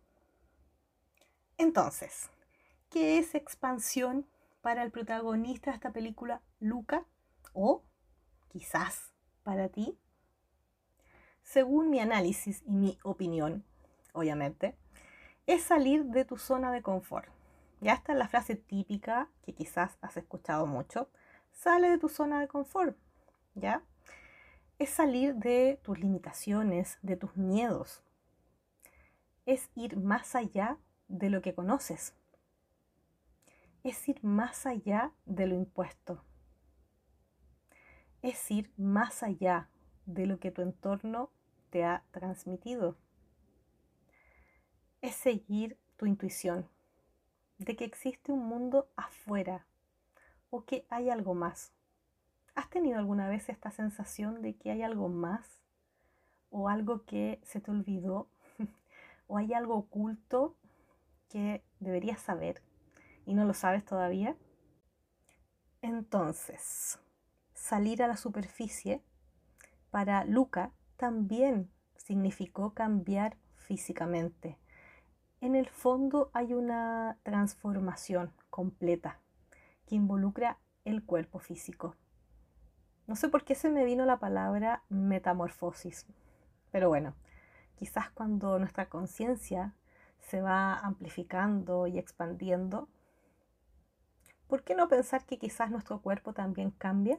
Entonces, 1.59 2.31
¿qué 2.89 3.19
es 3.19 3.35
expansión 3.35 4.27
para 4.63 4.83
el 4.83 4.91
protagonista 4.91 5.71
de 5.71 5.77
esta 5.77 5.93
película, 5.93 6.41
Luca? 6.59 7.05
O 7.53 7.83
quizás 8.49 9.13
para 9.43 9.69
ti? 9.69 9.99
Según 11.43 11.91
mi 11.91 12.01
análisis 12.01 12.63
y 12.67 12.73
mi 12.73 12.99
opinión, 13.03 13.65
obviamente, 14.13 14.77
es 15.47 15.63
salir 15.63 16.05
de 16.05 16.25
tu 16.25 16.39
zona 16.39 16.71
de 16.73 16.83
confort. 16.83 17.29
Ya 17.81 17.95
está 17.95 18.15
la 18.15 18.29
frase 18.29 18.57
típica 18.57 19.29
que 19.43 19.55
quizás 19.55 19.99
has 20.01 20.17
escuchado 20.17 20.67
mucho. 20.67 21.09
Sale 21.63 21.91
de 21.91 21.99
tu 21.99 22.09
zona 22.09 22.41
de 22.41 22.49
confort, 22.49 22.97
¿ya? 23.55 23.83
Es 24.79 24.89
salir 24.89 25.35
de 25.35 25.79
tus 25.83 25.99
limitaciones, 25.99 26.99
de 27.03 27.17
tus 27.17 27.37
miedos. 27.37 28.03
Es 29.45 29.69
ir 29.75 29.99
más 29.99 30.35
allá 30.35 30.79
de 31.09 31.29
lo 31.29 31.43
que 31.43 31.55
conoces. 31.55 32.15
Es 33.85 34.09
ir 34.09 34.25
más 34.25 34.65
allá 34.65 35.13
de 35.27 35.49
lo 35.49 35.55
impuesto. 35.55 36.25
Es 38.23 38.51
ir 38.51 38.73
más 38.79 39.23
allá 39.23 39.69
de 40.07 40.25
lo 40.25 40.41
que 40.41 40.51
tu 40.51 40.63
entorno 40.63 41.31
te 41.69 41.85
ha 41.85 42.07
transmitido. 42.11 42.97
Es 45.03 45.15
seguir 45.15 45.77
tu 45.99 46.07
intuición 46.07 46.71
de 47.59 47.77
que 47.77 47.85
existe 47.85 48.33
un 48.33 48.47
mundo 48.47 48.89
afuera 48.97 49.67
o 50.51 50.65
que 50.65 50.87
hay 50.91 51.11
algo 51.11 51.35
más. 51.35 51.73
¿Has 52.55 52.69
tenido 52.69 52.99
alguna 52.99 53.29
vez 53.29 53.49
esta 53.49 53.71
sensación 53.71 54.43
de 54.43 54.57
que 54.57 54.71
hay 54.71 54.83
algo 54.83 55.09
más 55.09 55.63
o 56.51 56.69
algo 56.69 57.05
que 57.05 57.41
se 57.43 57.61
te 57.61 57.71
olvidó 57.71 58.29
o 59.27 59.39
hay 59.39 59.55
algo 59.55 59.77
oculto 59.77 60.57
que 61.29 61.65
deberías 61.79 62.21
saber 62.21 62.63
y 63.25 63.35
no 63.35 63.45
lo 63.45 63.55
sabes 63.55 63.85
todavía? 63.85 64.37
Entonces, 65.83 66.99
salir 67.55 68.03
a 68.03 68.09
la 68.09 68.17
superficie 68.17 69.03
para 69.91 70.25
Luca 70.25 70.73
también 70.97 71.71
significó 71.97 72.75
cambiar 72.75 73.37
físicamente 73.55 74.59
en 75.41 75.57
el 75.57 75.69
fondo 75.69 76.31
hay 76.35 76.53
una 76.53 77.17
transformación 77.23 78.31
completa 78.51 79.19
que 79.91 79.97
involucra 79.97 80.57
el 80.85 81.05
cuerpo 81.05 81.41
físico. 81.41 81.97
No 83.09 83.17
sé 83.17 83.29
por 83.29 83.45
qué 83.45 83.57
se 83.57 83.71
me 83.71 83.85
vino 83.85 84.05
la 84.05 84.21
palabra 84.21 84.85
metamorfosis, 84.89 86.07
pero 86.71 86.89
bueno, 86.89 87.17
quizás 87.75 88.09
cuando 88.11 88.61
nuestra 88.61 88.89
conciencia 88.89 89.75
se 90.21 90.41
va 90.41 90.79
amplificando 90.79 91.89
y 91.89 91.99
expandiendo, 91.99 92.89
¿por 94.47 94.63
qué 94.63 94.77
no 94.77 94.87
pensar 94.87 95.27
que 95.27 95.39
quizás 95.39 95.73
nuestro 95.73 96.01
cuerpo 96.01 96.35
también 96.35 96.71
cambia? 96.71 97.19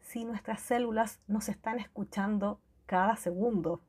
Si 0.00 0.24
nuestras 0.24 0.60
células 0.60 1.20
nos 1.28 1.48
están 1.48 1.78
escuchando 1.78 2.60
cada 2.86 3.14
segundo, 3.14 3.82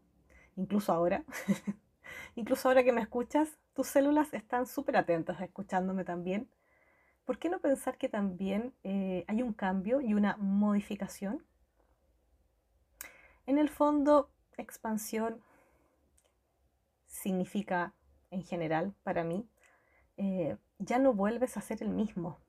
incluso 0.55 0.93
ahora, 0.93 1.23
Incluso 2.35 2.67
ahora 2.67 2.83
que 2.83 2.91
me 2.91 3.01
escuchas, 3.01 3.57
tus 3.73 3.87
células 3.87 4.33
están 4.33 4.67
súper 4.67 4.97
atentas 4.97 5.41
escuchándome 5.41 6.03
también. 6.03 6.49
¿Por 7.29 7.37
qué 7.37 7.47
no 7.47 7.59
pensar 7.59 7.99
que 7.99 8.09
también 8.09 8.73
eh, 8.83 9.23
hay 9.27 9.43
un 9.43 9.53
cambio 9.53 10.01
y 10.01 10.15
una 10.15 10.35
modificación? 10.37 11.45
En 13.45 13.59
el 13.59 13.69
fondo, 13.69 14.31
expansión 14.57 15.39
significa, 17.05 17.93
en 18.31 18.41
general, 18.41 18.95
para 19.03 19.23
mí, 19.23 19.47
eh, 20.17 20.57
ya 20.79 20.97
no 20.97 21.13
vuelves 21.13 21.55
a 21.55 21.61
ser 21.61 21.83
el 21.83 21.89
mismo. 21.89 22.39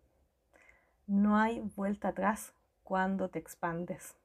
No 1.07 1.37
hay 1.37 1.61
vuelta 1.77 2.09
atrás 2.09 2.55
cuando 2.83 3.29
te 3.29 3.39
expandes. 3.39 4.17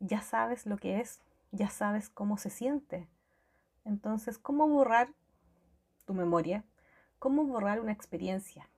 Ya 0.00 0.20
sabes 0.20 0.66
lo 0.66 0.76
que 0.76 1.00
es, 1.00 1.22
ya 1.50 1.70
sabes 1.70 2.10
cómo 2.10 2.36
se 2.36 2.50
siente, 2.50 3.08
entonces, 3.86 4.36
¿cómo 4.36 4.68
borrar 4.68 5.14
tu 6.04 6.12
memoria? 6.12 6.62
¿Cómo 7.18 7.46
borrar 7.46 7.80
una 7.80 7.92
experiencia? 7.92 8.68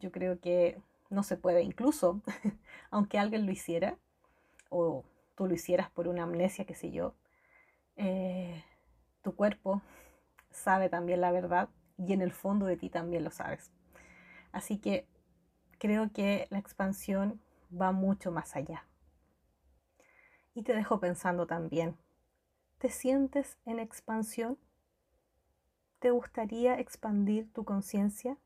Yo 0.00 0.12
creo 0.12 0.40
que 0.40 0.80
no 1.10 1.22
se 1.22 1.36
puede, 1.36 1.62
incluso 1.62 2.20
aunque 2.90 3.18
alguien 3.18 3.46
lo 3.46 3.52
hiciera, 3.52 3.98
o 4.70 5.04
tú 5.34 5.46
lo 5.46 5.54
hicieras 5.54 5.90
por 5.90 6.08
una 6.08 6.24
amnesia, 6.24 6.66
qué 6.66 6.74
sé 6.74 6.90
yo, 6.90 7.14
eh, 7.96 8.64
tu 9.22 9.34
cuerpo 9.34 9.82
sabe 10.50 10.88
también 10.88 11.20
la 11.20 11.32
verdad 11.32 11.68
y 11.98 12.12
en 12.12 12.22
el 12.22 12.32
fondo 12.32 12.66
de 12.66 12.76
ti 12.76 12.90
también 12.90 13.24
lo 13.24 13.30
sabes. 13.30 13.70
Así 14.52 14.78
que 14.78 15.06
creo 15.78 16.12
que 16.12 16.46
la 16.50 16.58
expansión 16.58 17.40
va 17.70 17.92
mucho 17.92 18.32
más 18.32 18.56
allá. 18.56 18.84
Y 20.54 20.62
te 20.62 20.74
dejo 20.74 21.00
pensando 21.00 21.46
también, 21.46 21.96
¿Te 22.78 22.90
sientes 22.90 23.58
en 23.66 23.80
expansión? 23.80 24.56
¿Te 25.98 26.12
gustaría 26.12 26.78
expandir 26.78 27.52
tu 27.52 27.64
conciencia? 27.64 28.36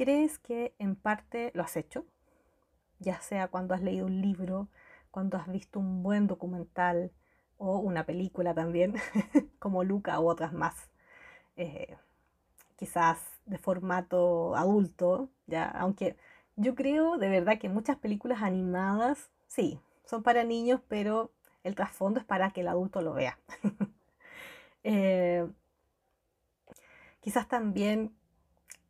¿Crees 0.00 0.38
que 0.38 0.74
en 0.78 0.96
parte 0.96 1.50
lo 1.52 1.62
has 1.62 1.76
hecho? 1.76 2.06
Ya 3.00 3.20
sea 3.20 3.48
cuando 3.48 3.74
has 3.74 3.82
leído 3.82 4.06
un 4.06 4.22
libro, 4.22 4.68
cuando 5.10 5.36
has 5.36 5.46
visto 5.46 5.78
un 5.78 6.02
buen 6.02 6.26
documental 6.26 7.12
o 7.58 7.80
una 7.80 8.06
película 8.06 8.54
también, 8.54 8.94
como 9.58 9.84
Luca 9.84 10.18
u 10.18 10.26
otras 10.30 10.54
más. 10.54 10.88
Eh, 11.56 11.98
quizás 12.76 13.20
de 13.44 13.58
formato 13.58 14.56
adulto, 14.56 15.28
ya, 15.46 15.66
aunque 15.66 16.16
yo 16.56 16.74
creo 16.74 17.18
de 17.18 17.28
verdad 17.28 17.58
que 17.58 17.68
muchas 17.68 17.98
películas 17.98 18.40
animadas, 18.40 19.28
sí, 19.48 19.80
son 20.06 20.22
para 20.22 20.44
niños, 20.44 20.80
pero 20.88 21.30
el 21.62 21.74
trasfondo 21.74 22.20
es 22.20 22.24
para 22.24 22.52
que 22.52 22.62
el 22.62 22.68
adulto 22.68 23.02
lo 23.02 23.12
vea. 23.12 23.38
Eh, 24.82 25.46
quizás 27.20 27.46
también 27.48 28.14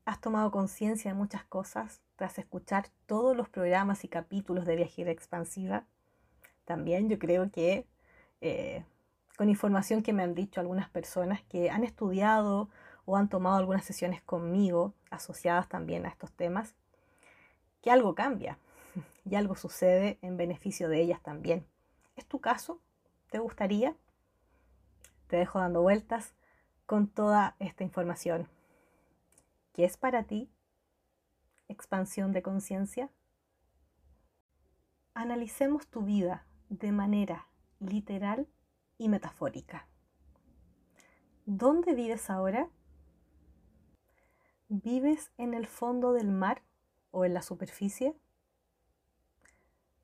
has 0.04 0.20
tomado 0.20 0.50
conciencia 0.50 1.10
de 1.10 1.16
muchas 1.16 1.44
cosas 1.44 2.00
tras 2.16 2.38
escuchar 2.38 2.88
todos 3.06 3.36
los 3.36 3.48
programas 3.48 4.04
y 4.04 4.08
capítulos 4.08 4.66
de 4.66 4.76
Viajera 4.76 5.10
Expansiva. 5.10 5.84
También 6.64 7.08
yo 7.08 7.18
creo 7.18 7.50
que 7.50 7.86
eh, 8.40 8.84
con 9.36 9.48
información 9.48 10.02
que 10.02 10.12
me 10.12 10.22
han 10.22 10.34
dicho 10.34 10.60
algunas 10.60 10.88
personas 10.88 11.42
que 11.48 11.70
han 11.70 11.84
estudiado 11.84 12.68
o 13.06 13.16
han 13.16 13.28
tomado 13.28 13.56
algunas 13.56 13.84
sesiones 13.84 14.22
conmigo 14.22 14.92
asociadas 15.10 15.68
también 15.68 16.04
a 16.04 16.08
estos 16.08 16.30
temas, 16.32 16.74
que 17.82 17.90
algo 17.90 18.14
cambia 18.14 18.58
y 19.24 19.34
algo 19.36 19.56
sucede 19.56 20.18
en 20.22 20.36
beneficio 20.36 20.88
de 20.88 21.00
ellas 21.00 21.22
también. 21.22 21.64
¿Es 22.16 22.26
tu 22.26 22.40
caso? 22.40 22.80
¿Te 23.30 23.38
gustaría? 23.38 23.94
Te 25.28 25.36
dejo 25.36 25.58
dando 25.58 25.80
vueltas 25.80 26.34
con 26.84 27.06
toda 27.06 27.54
esta 27.60 27.84
información. 27.84 28.48
¿Qué 29.72 29.84
es 29.84 29.96
para 29.96 30.24
ti 30.24 30.50
expansión 31.68 32.32
de 32.32 32.42
conciencia? 32.42 33.10
Analicemos 35.14 35.88
tu 35.88 36.02
vida 36.02 36.46
de 36.68 36.92
manera 36.92 37.46
literal 37.78 38.48
y 38.98 39.08
metafórica. 39.08 39.86
¿Dónde 41.46 41.94
vives 41.94 42.30
ahora? 42.30 42.68
¿Vives 44.68 45.32
en 45.38 45.54
el 45.54 45.66
fondo 45.66 46.12
del 46.12 46.28
mar 46.28 46.62
o 47.10 47.24
en 47.24 47.34
la 47.34 47.42
superficie? 47.42 48.14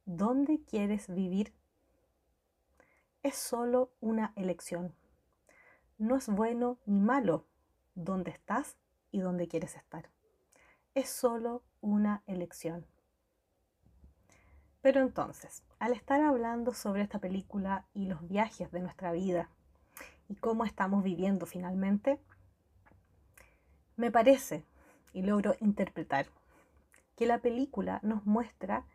¿Dónde 0.05 0.61
quieres 0.65 1.13
vivir? 1.13 1.53
es 3.27 3.35
solo 3.35 3.91
una 4.01 4.33
elección. 4.37 4.95
No 5.99 6.15
es 6.15 6.29
bueno 6.29 6.79
ni 6.87 7.01
malo 7.01 7.45
dónde 7.97 8.31
estás 8.31 8.77
y 9.11 9.21
dónde 9.21 9.49
quieres 9.49 9.77
estar. 9.77 10.11
Es 10.95 11.09
solo 11.09 11.63
una 11.81 12.23
elección. 12.27 12.87
Pero 14.81 15.01
entonces, 15.01 15.65
al 15.79 15.93
estar 15.93 16.21
hablando 16.21 16.73
sobre 16.73 17.03
esta 17.03 17.19
película 17.19 17.87
y 17.93 18.07
los 18.07 18.27
viajes 18.29 18.71
de 18.71 18.81
nuestra 18.81 19.13
vida 19.13 19.51
y 20.29 20.37
cómo 20.37 20.65
estamos 20.65 21.03
viviendo 21.03 21.45
finalmente, 21.47 22.21
me 23.97 24.11
parece 24.11 24.65
y 25.13 25.23
logro 25.23 25.57
interpretar 25.61 26.27
que 27.17 27.27
la 27.27 27.39
película 27.39 27.99
nos 28.03 28.27
muestra 28.27 28.87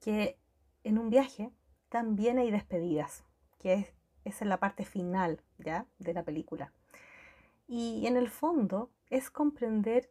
que 0.00 0.38
en 0.84 0.98
un 0.98 1.10
viaje 1.10 1.50
también 1.88 2.38
hay 2.38 2.50
despedidas 2.50 3.24
que 3.58 3.74
es, 3.74 3.92
es 4.24 4.42
en 4.42 4.48
la 4.48 4.58
parte 4.58 4.84
final 4.84 5.40
¿ya? 5.58 5.86
de 5.98 6.12
la 6.12 6.24
película. 6.24 6.72
Y 7.66 8.06
en 8.06 8.16
el 8.16 8.30
fondo 8.30 8.90
es 9.10 9.30
comprender 9.30 10.10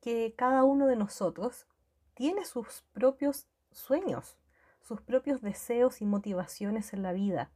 que 0.00 0.34
cada 0.36 0.64
uno 0.64 0.86
de 0.86 0.96
nosotros 0.96 1.66
tiene 2.14 2.44
sus 2.44 2.84
propios 2.92 3.46
sueños, 3.72 4.38
sus 4.82 5.00
propios 5.00 5.42
deseos 5.42 6.00
y 6.00 6.06
motivaciones 6.06 6.92
en 6.92 7.02
la 7.02 7.12
vida. 7.12 7.50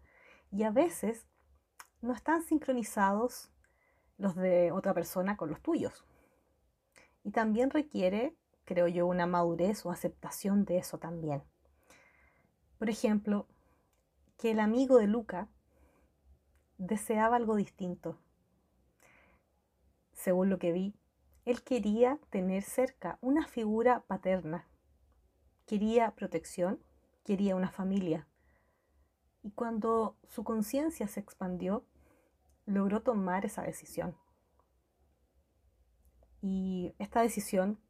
Y 0.51 0.65
a 0.65 0.71
veces 0.71 1.27
no 2.01 2.13
están 2.13 2.43
sincronizados 2.43 3.51
los 4.19 4.35
de 4.37 4.73
otra 4.73 4.95
persona 4.95 5.37
con 5.37 5.51
los 5.51 5.61
tuyos. 5.61 6.05
Y 7.25 7.31
también 7.31 7.71
requiere, 7.71 8.35
creo 8.65 8.89
yo, 8.89 9.07
una 9.07 9.27
madurez 9.27 9.85
o 9.85 9.91
aceptación 9.91 10.65
de 10.65 10.79
eso 10.79 10.99
también. 10.99 11.43
Por 12.79 12.89
ejemplo, 12.89 13.47
que 14.39 14.53
el 14.53 14.61
amigo 14.61 14.97
de 14.97 15.07
Luca 15.07 15.49
deseaba 16.79 17.37
algo 17.37 17.57
distinto. 17.57 18.19
Según 20.21 20.51
lo 20.51 20.59
que 20.59 20.73
vi, 20.73 20.95
él 21.47 21.63
quería 21.63 22.19
tener 22.29 22.63
cerca 22.63 23.19
una 23.23 23.47
figura 23.47 24.05
paterna. 24.07 24.69
Quería 25.67 26.15
protección, 26.15 26.79
quería 27.25 27.57
una 27.57 27.71
familia. 27.71 28.29
Y 29.43 29.53
cuando 29.53 30.19
su 30.29 30.45
conciencia 30.45 31.09
se 31.09 31.21
expandió, 31.21 31.87
logró 32.67 33.01
tomar 33.01 33.47
esa 33.47 33.63
decisión. 33.63 34.15
Y 36.43 36.95
esta 36.99 37.23
decisión 37.23 37.81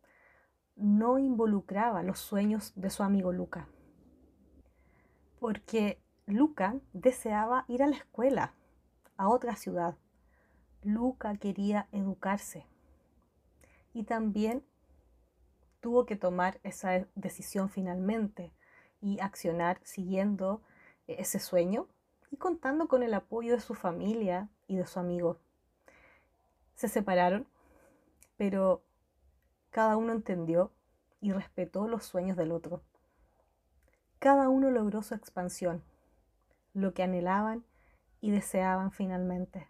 no 0.77 1.19
involucraba 1.19 2.05
los 2.05 2.21
sueños 2.21 2.73
de 2.77 2.91
su 2.91 3.03
amigo 3.03 3.33
Luca, 3.33 3.69
porque 5.41 6.01
Luca 6.27 6.77
deseaba 6.93 7.65
ir 7.67 7.83
a 7.83 7.89
la 7.89 7.97
escuela, 7.97 8.55
a 9.17 9.29
otra 9.29 9.57
ciudad. 9.57 9.97
Luca 10.83 11.37
quería 11.37 11.89
educarse 11.93 12.65
y 13.93 14.05
también 14.05 14.65
tuvo 15.81 16.07
que 16.07 16.17
tomar 16.17 16.61
esa 16.63 17.07
decisión 17.15 17.69
finalmente 17.69 18.53
y 19.01 19.21
accionar 19.21 19.81
siguiendo 19.83 20.63
ese 21.07 21.39
sueño 21.39 21.89
y 22.31 22.37
contando 22.37 22.89
con 22.89 23.03
el 23.03 23.15
apoyo 23.15 23.55
de 23.55 23.61
su 23.61 23.75
familia 23.75 24.49
y 24.69 24.77
de 24.77 24.87
su 24.87 25.01
amigo. 25.01 25.39
Se 26.77 26.89
separaron, 26.89 27.47
pero 28.37 28.83
cada 29.71 29.97
uno 29.97 30.13
entendió 30.13 30.73
y 31.21 31.33
respetó 31.33 31.89
los 31.89 32.05
sueños 32.05 32.37
del 32.37 32.53
otro. 32.53 32.83
Cada 34.19 34.49
uno 34.49 34.71
logró 34.71 35.03
su 35.03 35.15
expansión, 35.15 35.83
lo 36.73 36.95
que 36.95 37.03
anhelaban 37.03 37.65
y 38.21 38.31
deseaban 38.31 38.93
finalmente. 38.93 39.67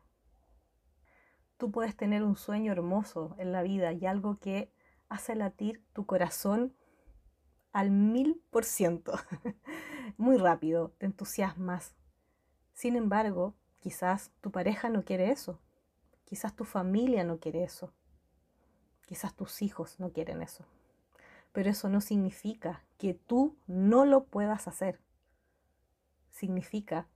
Tú 1.61 1.70
puedes 1.70 1.94
tener 1.94 2.23
un 2.23 2.37
sueño 2.37 2.73
hermoso 2.73 3.37
en 3.37 3.53
la 3.53 3.62
vida 3.62 3.92
y 3.92 4.07
algo 4.07 4.38
que 4.38 4.73
hace 5.11 5.35
latir 5.35 5.85
tu 5.92 6.07
corazón 6.07 6.75
al 7.70 7.90
mil 7.90 8.42
por 8.49 8.64
ciento. 8.64 9.12
Muy 10.16 10.38
rápido, 10.38 10.94
te 10.96 11.05
entusiasmas. 11.05 11.94
Sin 12.73 12.96
embargo, 12.96 13.53
quizás 13.79 14.33
tu 14.40 14.51
pareja 14.51 14.88
no 14.88 15.05
quiere 15.05 15.31
eso. 15.31 15.61
Quizás 16.25 16.57
tu 16.57 16.64
familia 16.64 17.25
no 17.25 17.38
quiere 17.40 17.62
eso. 17.62 17.92
Quizás 19.05 19.35
tus 19.35 19.61
hijos 19.61 20.01
no 20.01 20.12
quieren 20.12 20.40
eso. 20.40 20.64
Pero 21.53 21.68
eso 21.68 21.90
no 21.90 22.01
significa 22.01 22.87
que 22.96 23.12
tú 23.12 23.55
no 23.66 24.07
lo 24.07 24.25
puedas 24.25 24.66
hacer. 24.66 24.99
Significa 26.31 27.07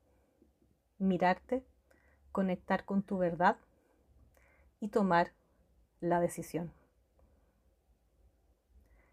mirarte, 0.99 1.65
conectar 2.31 2.85
con 2.85 3.03
tu 3.03 3.17
verdad 3.17 3.57
y 4.85 4.89
tomar 4.89 5.33
la 6.01 6.21
decisión. 6.21 6.71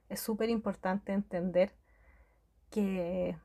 Es 0.09 0.19
súper 0.19 0.49
importante 0.49 1.13
entender 1.13 1.73
que 2.69 3.37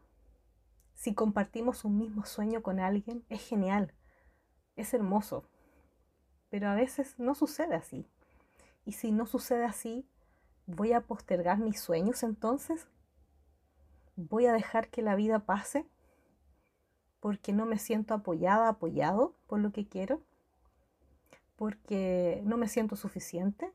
si 0.94 1.14
compartimos 1.14 1.84
un 1.84 1.98
mismo 1.98 2.24
sueño 2.24 2.64
con 2.64 2.80
alguien, 2.80 3.24
es 3.28 3.46
genial, 3.46 3.94
es 4.74 4.92
hermoso, 4.92 5.48
pero 6.50 6.68
a 6.68 6.74
veces 6.74 7.16
no 7.16 7.36
sucede 7.36 7.76
así. 7.76 8.08
Y 8.84 8.92
si 8.94 9.12
no 9.12 9.26
sucede 9.26 9.64
así, 9.64 10.04
¿voy 10.66 10.94
a 10.94 11.02
postergar 11.02 11.58
mis 11.58 11.80
sueños 11.80 12.24
entonces? 12.24 12.88
¿Voy 14.16 14.46
a 14.46 14.52
dejar 14.52 14.88
que 14.88 15.00
la 15.00 15.14
vida 15.14 15.46
pase 15.46 15.86
porque 17.20 17.52
no 17.52 17.66
me 17.66 17.78
siento 17.78 18.14
apoyada, 18.14 18.68
apoyado 18.68 19.36
por 19.46 19.60
lo 19.60 19.70
que 19.70 19.86
quiero? 19.86 20.22
¿Porque 21.56 22.42
no 22.44 22.56
me 22.56 22.68
siento 22.68 22.96
suficiente? 22.96 23.72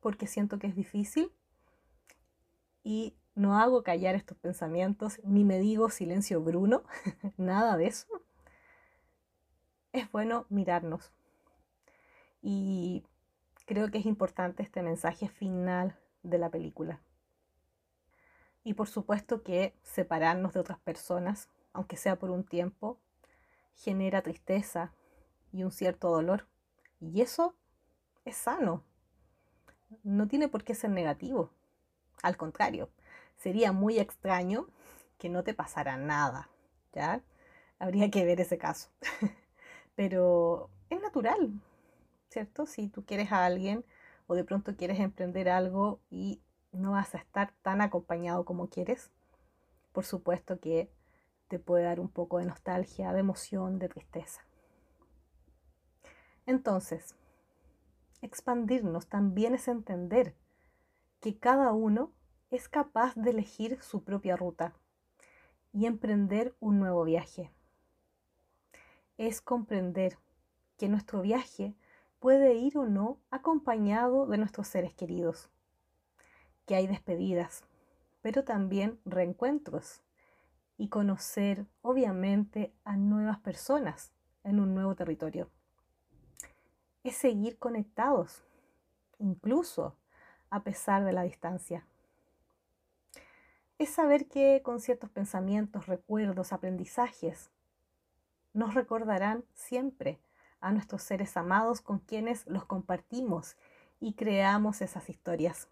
¿Porque 0.00 0.26
siento 0.26 0.58
que 0.58 0.66
es 0.66 0.74
difícil? 0.74 1.30
Y 2.82 3.14
no 3.34 3.58
hago 3.58 3.82
callar 3.82 4.14
estos 4.14 4.36
pensamientos, 4.38 5.20
ni 5.22 5.44
me 5.44 5.60
digo 5.60 5.90
silencio 5.90 6.40
Bruno, 6.40 6.82
nada 7.36 7.76
de 7.76 7.86
eso. 7.86 8.08
Es 9.92 10.10
bueno 10.10 10.46
mirarnos. 10.48 11.12
Y 12.42 13.04
creo 13.66 13.90
que 13.90 13.98
es 13.98 14.06
importante 14.06 14.62
este 14.62 14.82
mensaje 14.82 15.28
final 15.28 15.96
de 16.22 16.38
la 16.38 16.50
película. 16.50 17.00
Y 18.64 18.74
por 18.74 18.88
supuesto 18.88 19.42
que 19.42 19.74
separarnos 19.82 20.54
de 20.54 20.60
otras 20.60 20.78
personas, 20.78 21.48
aunque 21.72 21.96
sea 21.96 22.18
por 22.18 22.30
un 22.30 22.44
tiempo, 22.44 22.98
genera 23.74 24.22
tristeza 24.22 24.92
y 25.52 25.62
un 25.62 25.70
cierto 25.70 26.10
dolor. 26.10 26.46
Y 27.00 27.20
eso 27.20 27.54
es 28.24 28.36
sano. 28.36 28.82
No 30.02 30.28
tiene 30.28 30.48
por 30.48 30.64
qué 30.64 30.74
ser 30.74 30.90
negativo. 30.90 31.50
Al 32.22 32.36
contrario, 32.36 32.90
sería 33.36 33.72
muy 33.72 33.98
extraño 33.98 34.66
que 35.18 35.28
no 35.28 35.44
te 35.44 35.54
pasara 35.54 35.96
nada. 35.96 36.48
¿Ya? 36.92 37.22
Habría 37.78 38.10
que 38.10 38.24
ver 38.24 38.40
ese 38.40 38.58
caso. 38.58 38.90
Pero 39.96 40.70
es 40.90 41.00
natural, 41.00 41.52
¿cierto? 42.28 42.66
Si 42.66 42.88
tú 42.88 43.04
quieres 43.04 43.32
a 43.32 43.44
alguien 43.44 43.84
o 44.26 44.34
de 44.34 44.44
pronto 44.44 44.76
quieres 44.76 45.00
emprender 45.00 45.48
algo 45.48 46.00
y 46.10 46.40
no 46.72 46.92
vas 46.92 47.14
a 47.14 47.18
estar 47.18 47.52
tan 47.62 47.80
acompañado 47.80 48.44
como 48.44 48.68
quieres, 48.68 49.10
por 49.92 50.04
supuesto 50.04 50.60
que 50.60 50.90
te 51.48 51.58
puede 51.58 51.84
dar 51.84 51.98
un 51.98 52.08
poco 52.08 52.38
de 52.38 52.44
nostalgia, 52.44 53.12
de 53.12 53.20
emoción, 53.20 53.78
de 53.78 53.88
tristeza. 53.88 54.42
Entonces, 56.48 57.14
expandirnos 58.22 59.06
también 59.06 59.54
es 59.54 59.68
entender 59.68 60.34
que 61.20 61.38
cada 61.38 61.74
uno 61.74 62.10
es 62.50 62.70
capaz 62.70 63.14
de 63.16 63.32
elegir 63.32 63.82
su 63.82 64.02
propia 64.02 64.34
ruta 64.34 64.72
y 65.74 65.84
emprender 65.84 66.56
un 66.58 66.78
nuevo 66.78 67.04
viaje. 67.04 67.52
Es 69.18 69.42
comprender 69.42 70.16
que 70.78 70.88
nuestro 70.88 71.20
viaje 71.20 71.74
puede 72.18 72.54
ir 72.54 72.78
o 72.78 72.86
no 72.86 73.20
acompañado 73.30 74.26
de 74.26 74.38
nuestros 74.38 74.68
seres 74.68 74.94
queridos, 74.94 75.50
que 76.64 76.76
hay 76.76 76.86
despedidas, 76.86 77.62
pero 78.22 78.42
también 78.44 78.98
reencuentros 79.04 80.00
y 80.78 80.88
conocer 80.88 81.66
obviamente 81.82 82.72
a 82.84 82.96
nuevas 82.96 83.38
personas 83.38 84.14
en 84.44 84.60
un 84.60 84.74
nuevo 84.74 84.94
territorio. 84.94 85.50
Es 87.08 87.16
seguir 87.16 87.56
conectados, 87.58 88.42
incluso 89.18 89.96
a 90.50 90.62
pesar 90.62 91.06
de 91.06 91.14
la 91.14 91.22
distancia. 91.22 91.86
Es 93.78 93.88
saber 93.88 94.28
que 94.28 94.60
con 94.62 94.78
ciertos 94.78 95.08
pensamientos, 95.08 95.86
recuerdos, 95.86 96.52
aprendizajes, 96.52 97.48
nos 98.52 98.74
recordarán 98.74 99.42
siempre 99.54 100.20
a 100.60 100.70
nuestros 100.70 101.02
seres 101.02 101.34
amados 101.38 101.80
con 101.80 101.98
quienes 101.98 102.46
los 102.46 102.66
compartimos 102.66 103.56
y 104.00 104.12
creamos 104.12 104.82
esas 104.82 105.08
historias. 105.08 105.70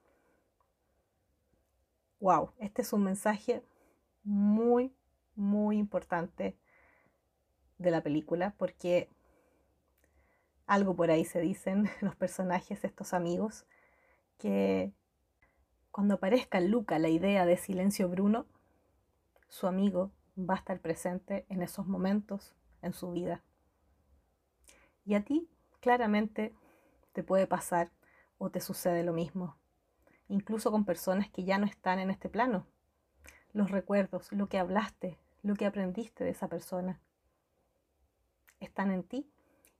Wow, 2.18 2.52
este 2.60 2.80
es 2.80 2.94
un 2.94 3.04
mensaje 3.04 3.62
muy, 4.24 4.90
muy 5.34 5.76
importante 5.76 6.56
de 7.76 7.90
la 7.90 8.02
película 8.02 8.54
porque 8.56 9.10
algo 10.66 10.94
por 10.96 11.10
ahí 11.10 11.24
se 11.24 11.40
dicen 11.40 11.88
los 12.00 12.16
personajes, 12.16 12.84
estos 12.84 13.14
amigos, 13.14 13.66
que 14.38 14.92
cuando 15.90 16.14
aparezca 16.14 16.60
Luca 16.60 16.98
la 16.98 17.08
idea 17.08 17.46
de 17.46 17.56
silencio 17.56 18.08
Bruno, 18.08 18.46
su 19.48 19.66
amigo 19.66 20.10
va 20.38 20.54
a 20.54 20.58
estar 20.58 20.80
presente 20.80 21.46
en 21.48 21.62
esos 21.62 21.86
momentos 21.86 22.54
en 22.82 22.92
su 22.92 23.12
vida. 23.12 23.42
Y 25.04 25.14
a 25.14 25.24
ti 25.24 25.48
claramente 25.80 26.54
te 27.12 27.22
puede 27.22 27.46
pasar 27.46 27.90
o 28.38 28.50
te 28.50 28.60
sucede 28.60 29.02
lo 29.04 29.12
mismo, 29.12 29.56
incluso 30.28 30.70
con 30.70 30.84
personas 30.84 31.30
que 31.30 31.44
ya 31.44 31.58
no 31.58 31.66
están 31.66 31.98
en 31.98 32.10
este 32.10 32.28
plano. 32.28 32.66
Los 33.52 33.70
recuerdos, 33.70 34.30
lo 34.32 34.48
que 34.48 34.58
hablaste, 34.58 35.18
lo 35.42 35.54
que 35.54 35.64
aprendiste 35.64 36.24
de 36.24 36.30
esa 36.30 36.48
persona, 36.48 37.00
están 38.60 38.90
en 38.90 39.04
ti 39.04 39.30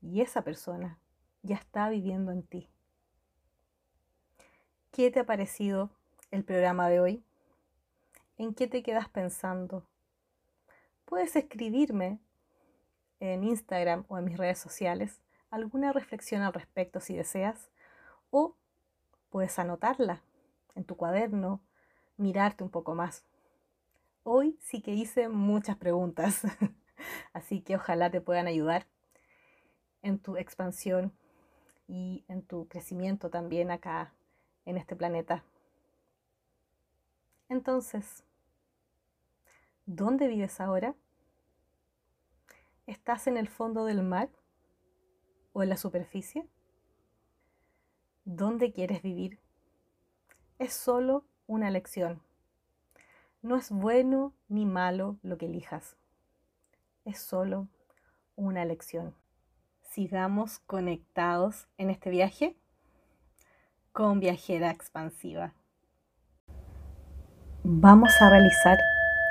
y 0.07 0.21
esa 0.21 0.43
persona 0.43 0.99
ya 1.43 1.57
está 1.57 1.89
viviendo 1.89 2.31
en 2.31 2.43
ti. 2.43 2.69
¿Qué 4.93 5.11
te 5.11 5.21
ha 5.21 5.27
parecido 5.27 5.91
el 6.31 6.45
programa 6.45 6.89
de 6.89 7.01
hoy? 7.01 7.25
¿En 8.39 8.55
qué 8.55 8.69
te 8.69 8.83
quedas 8.83 9.09
pensando? 9.09 9.85
Puedes 11.05 11.35
escribirme 11.37 12.21
en 13.21 13.45
Instagram 13.45 14.05
o 14.09 14.19
en 14.19 14.25
mis 14.25 14.39
redes 14.39 14.59
sociales 14.59 15.21
alguna 15.51 15.93
reflexión 15.93 16.43
al 16.43 16.53
respecto 16.53 17.01
si 17.01 17.17
deseas 17.17 17.71
o 18.31 18.57
puedes 19.31 19.59
anotarla 19.59 20.23
en 20.75 20.85
tu 20.85 20.97
cuaderno, 20.97 21.61
mirarte 22.17 22.63
un 22.63 22.71
poco 22.71 22.95
más. 22.95 23.25
Hoy 24.23 24.59
sí 24.61 24.83
que 24.83 24.93
hice 24.93 25.29
muchas 25.29 25.77
preguntas, 25.77 26.43
así 27.33 27.61
que 27.61 27.77
ojalá 27.77 28.11
te 28.11 28.21
puedan 28.21 28.47
ayudar 28.47 28.87
en 30.07 30.21
tu 30.21 30.37
expansión 30.37 31.13
y 31.89 32.25
en 32.29 32.43
tu 32.43 32.69
crecimiento 32.69 33.29
también 33.29 33.73
acá 33.73 34.13
en 34.65 34.77
este 34.77 34.95
planeta. 34.95 35.43
Entonces, 37.49 38.23
¿dónde 39.85 40.29
vives 40.29 40.61
ahora? 40.61 40.95
¿Estás 42.87 43.27
en 43.27 43.37
el 43.37 43.49
fondo 43.49 43.85
del 43.85 44.05
mar 44.05 44.29
o 45.53 45.65
en 45.65 45.71
la 45.71 45.77
superficie? 45.77 46.47
¿Dónde 48.25 48.73
quieres 48.73 49.03
vivir? 49.03 49.41
Es 50.61 50.73
solo 50.73 51.25
una 51.49 51.67
elección. 51.67 52.23
No 53.43 53.57
es 53.57 53.73
bueno 53.73 54.33
ni 54.49 54.67
malo 54.67 55.19
lo 55.25 55.37
que 55.37 55.47
elijas. 55.47 55.97
Es 57.05 57.19
solo 57.19 57.67
una 58.37 58.63
elección. 58.63 59.17
Sigamos 59.97 60.59
conectados 60.67 61.69
en 61.79 61.89
este 61.89 62.11
viaje 62.11 62.55
con 63.93 64.21
viajera 64.21 64.71
expansiva. 64.71 65.55
Vamos 67.65 68.13
a 68.21 68.29
realizar 68.29 68.77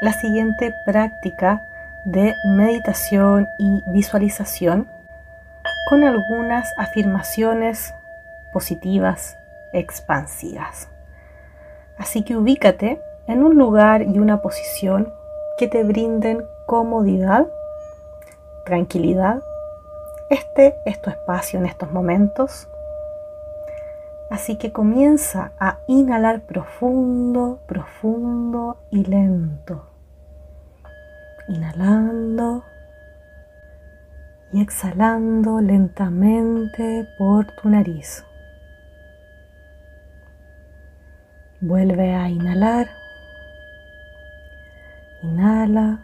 la 0.01 0.11
siguiente 0.13 0.73
práctica 0.87 1.61
de 2.05 2.33
meditación 2.47 3.45
y 3.59 3.83
visualización 3.91 4.87
con 5.87 6.03
algunas 6.03 6.67
afirmaciones 6.79 7.93
positivas 8.51 9.37
expansivas. 9.71 10.89
Así 11.99 12.23
que 12.23 12.37
ubícate 12.37 12.99
en 13.27 13.43
un 13.43 13.55
lugar 13.55 14.01
y 14.01 14.17
una 14.17 14.41
posición 14.41 15.13
que 15.59 15.67
te 15.67 15.83
brinden 15.83 16.43
comodidad, 16.65 17.45
tranquilidad. 18.65 19.43
Este 20.29 20.75
es 20.85 20.99
tu 21.01 21.11
espacio 21.11 21.59
en 21.59 21.67
estos 21.67 21.91
momentos. 21.91 22.67
Así 24.31 24.57
que 24.57 24.71
comienza 24.71 25.51
a 25.59 25.79
inhalar 25.87 26.41
profundo, 26.41 27.59
profundo 27.67 28.77
y 28.89 29.05
lento. 29.05 29.87
Inhalando 31.47 32.63
y 34.51 34.61
exhalando 34.61 35.61
lentamente 35.61 37.07
por 37.19 37.45
tu 37.61 37.69
nariz. 37.69 38.25
Vuelve 41.61 42.15
a 42.15 42.29
inhalar. 42.29 42.87
Inhala. 45.21 45.99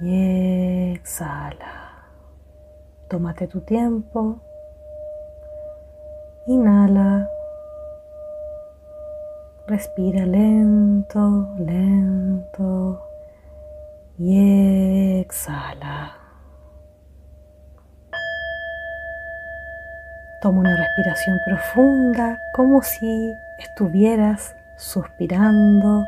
Y 0.00 0.77
exhala. 0.98 1.74
Tómate 3.08 3.46
tu 3.46 3.60
tiempo. 3.60 4.40
Inhala. 6.46 7.28
Respira 9.66 10.26
lento, 10.26 11.54
lento. 11.58 13.02
Y 14.18 15.20
exhala. 15.20 16.16
Toma 20.42 20.60
una 20.60 20.76
respiración 20.76 21.36
profunda 21.44 22.38
como 22.54 22.82
si 22.82 23.34
estuvieras 23.58 24.54
suspirando, 24.76 26.06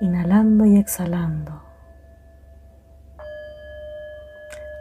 inhalando 0.00 0.64
y 0.64 0.78
exhalando. 0.78 1.63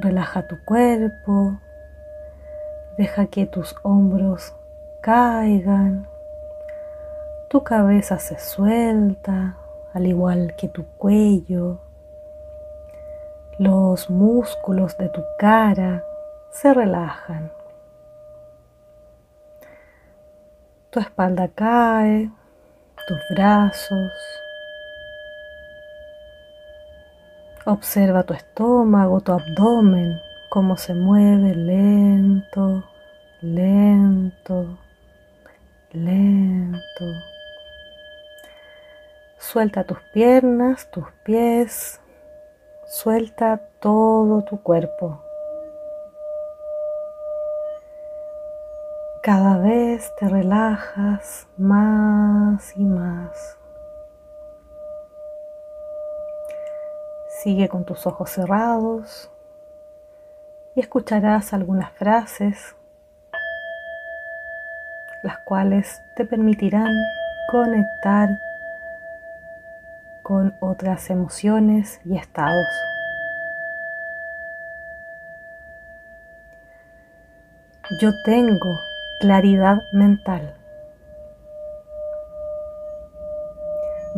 Relaja 0.04 0.46
tu 0.50 0.58
cuerpo, 0.66 1.62
deja 2.98 3.28
que 3.28 3.46
tus 3.46 3.74
hombros 3.84 4.54
caigan, 5.02 6.06
tu 7.50 7.64
cabeza 7.64 8.20
se 8.20 8.38
suelta, 8.38 9.56
al 9.94 10.06
igual 10.06 10.56
que 10.58 10.68
tu 10.68 10.84
cuello, 10.98 11.80
los 13.58 14.10
músculos 14.10 14.98
de 14.98 15.08
tu 15.08 15.24
cara 15.40 16.04
se 16.52 16.74
relajan. 16.74 17.50
Tu 20.90 21.00
espalda 21.00 21.48
cae, 21.48 22.30
tus 23.08 23.20
brazos. 23.30 24.12
Observa 27.66 28.24
tu 28.24 28.34
estómago, 28.34 29.22
tu 29.22 29.32
abdomen, 29.32 30.20
cómo 30.50 30.76
se 30.76 30.94
mueve 30.94 31.56
lento, 31.56 32.84
lento, 33.42 34.78
lento. 35.94 37.06
Suelta 39.38 39.86
tus 39.86 39.98
piernas, 40.14 40.92
tus 40.92 41.06
pies, 41.24 42.02
suelta 42.86 43.62
todo 43.80 44.44
tu 44.44 44.62
cuerpo. 44.62 45.24
Cada 49.22 49.58
vez 49.60 50.12
te 50.20 50.28
relajas 50.28 51.48
más 51.56 52.76
y 52.76 52.84
más. 52.84 53.58
Sigue 57.44 57.68
con 57.68 57.84
tus 57.84 58.08
ojos 58.08 58.30
cerrados 58.30 59.30
y 60.76 60.80
escucharás 60.80 61.54
algunas 61.54 61.92
frases 61.92 62.76
las 65.24 65.38
cuales 65.40 66.02
te 66.16 66.26
permitirán 66.26 66.92
conectar 67.50 68.30
con 70.24 70.56
otras 70.62 71.10
emociones 71.10 72.00
y 72.06 72.18
estados. 72.18 72.68
Yo 78.02 78.12
tengo 78.26 78.80
Claridad 79.24 79.78
mental. 79.94 80.54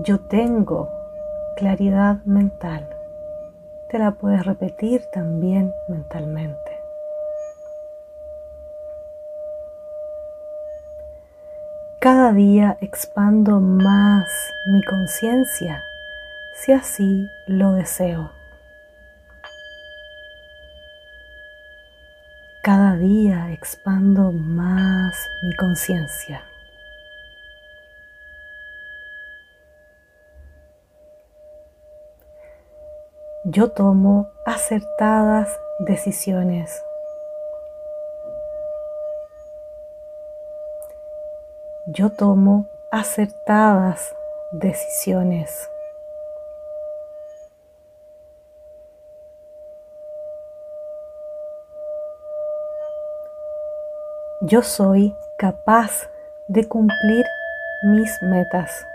Yo 0.04 0.20
tengo 0.22 0.90
claridad 1.58 2.24
mental. 2.26 2.95
Te 3.90 4.00
la 4.00 4.12
puedes 4.12 4.46
repetir 4.46 5.06
también 5.12 5.72
mentalmente. 5.88 6.80
Cada 12.00 12.34
día 12.34 12.78
expando 12.82 13.60
más 13.60 14.28
mi 14.68 14.84
conciencia 14.84 15.84
si 16.56 16.72
así 16.72 17.32
lo 17.48 17.74
deseo. 17.74 18.32
Cada 22.62 22.96
día 22.96 23.52
expando 23.52 24.32
más 24.32 25.30
mi 25.42 25.54
conciencia. 25.54 26.44
Yo 33.48 33.70
tomo 33.70 34.32
acertadas 34.44 35.60
decisiones. 35.78 36.84
Yo 41.86 42.10
tomo 42.10 42.66
acertadas 42.90 44.16
decisiones. 44.52 45.70
Yo 54.42 54.64
soy 54.64 55.16
capaz 55.38 56.10
de 56.48 56.68
cumplir 56.68 57.26
mis 57.84 58.12
metas. 58.24 58.88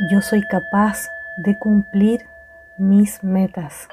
Yo 0.00 0.20
soy 0.22 0.42
capaz 0.42 1.08
de 1.38 1.58
cumplir 1.58 2.24
mis 2.76 3.24
metas. 3.24 3.88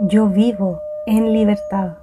Yo 0.00 0.28
vivo 0.28 0.82
en 1.06 1.32
libertad. 1.32 1.96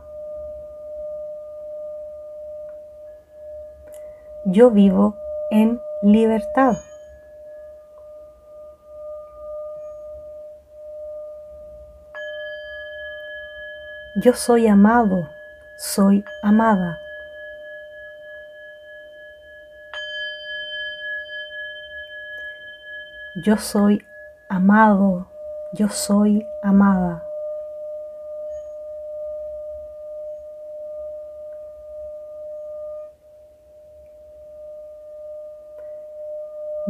Yo 4.45 4.71
vivo 4.71 5.15
en 5.51 5.79
libertad. 6.01 6.73
Yo 14.15 14.33
soy 14.33 14.67
amado, 14.67 15.34
soy 15.77 16.23
amada. 16.41 16.99
Yo 23.35 23.57
soy 23.57 24.05
amado, 24.47 25.27
yo 25.73 25.89
soy 25.89 26.47
amada. 26.63 27.21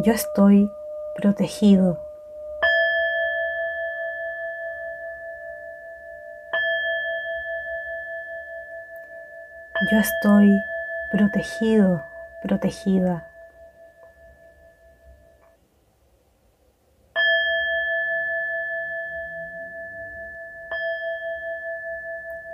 Yo 0.03 0.13
estoy 0.13 0.69
protegido. 1.15 2.04
Yo 9.91 9.99
estoy 9.99 10.63
protegido, 11.11 12.03
protegida. 12.41 13.27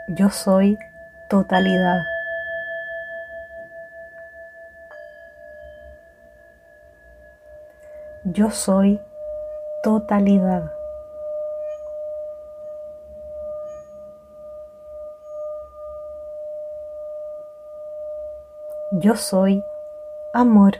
Yo 0.10 0.30
soy 0.30 0.78
totalidad. 1.30 2.02
Yo 8.26 8.50
soy 8.50 9.00
totalidad. 9.84 10.81
Yo 19.02 19.16
soy 19.16 19.64
amor. 20.32 20.74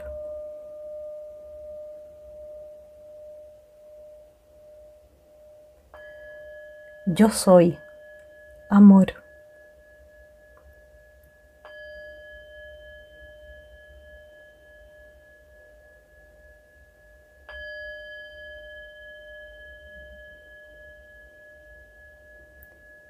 Yo 7.06 7.30
soy 7.30 7.76
amor. 8.70 9.14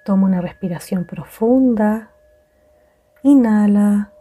Toma 0.05 0.27
una 0.27 0.41
respiración 0.41 1.05
profunda. 1.05 2.09
Inhala 3.23 4.12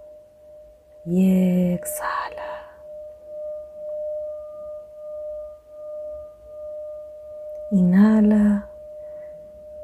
y 1.05 1.73
exhala. 1.73 2.41
Inhala 7.71 8.67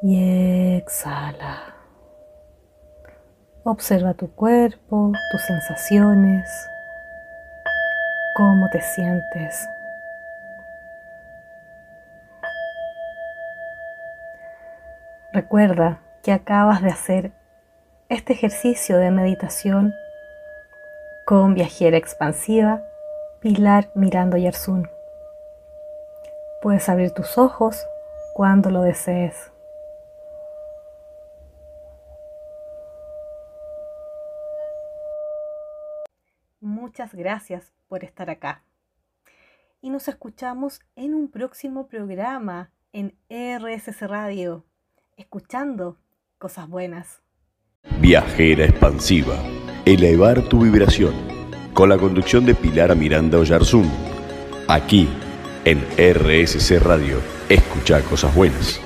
y 0.04 0.78
exhala. 0.78 1.76
Observa 3.64 4.14
tu 4.14 4.32
cuerpo, 4.34 5.12
tus 5.32 5.42
sensaciones, 5.42 6.50
cómo 8.36 8.70
te 8.70 8.82
sientes. 8.82 9.68
Recuerda 15.34 16.00
que 16.24 16.32
acabas 16.32 16.82
de 16.82 16.90
hacer 16.90 17.32
este 18.10 18.34
ejercicio 18.34 18.98
de 18.98 19.12
meditación 19.12 19.94
con 21.28 21.56
viajera 21.56 21.98
expansiva 21.98 22.82
Pilar 23.42 23.92
Mirando 23.96 24.38
Yersun. 24.38 24.90
Puedes 26.62 26.88
abrir 26.88 27.12
tus 27.12 27.38
ojos 27.38 27.86
cuando 28.34 28.72
lo 28.72 28.82
desees. 28.82 29.52
Muchas 36.62 37.14
gracias 37.14 37.74
por 37.90 38.06
estar 38.06 38.30
acá. 38.30 38.64
Y 39.82 39.90
nos 39.90 40.08
escuchamos 40.08 40.80
en 40.96 41.14
un 41.14 41.30
próximo 41.30 41.88
programa 41.88 42.72
en 42.94 43.18
RSS 43.30 44.08
Radio, 44.08 44.64
escuchando 45.18 45.98
cosas 46.38 46.70
buenas. 46.70 47.22
Viajera 48.00 48.64
expansiva. 48.64 49.36
Elevar 49.88 50.42
tu 50.42 50.64
vibración. 50.64 51.14
Con 51.72 51.88
la 51.88 51.98
conducción 51.98 52.46
de 52.46 52.54
Pilar 52.54 52.94
Miranda 52.94 53.38
Oyarzún. 53.38 53.90
Aquí, 54.68 55.08
en 55.64 55.80
RSC 55.98 56.78
Radio. 56.80 57.22
Escucha 57.48 58.02
cosas 58.02 58.36
buenas. 58.36 58.82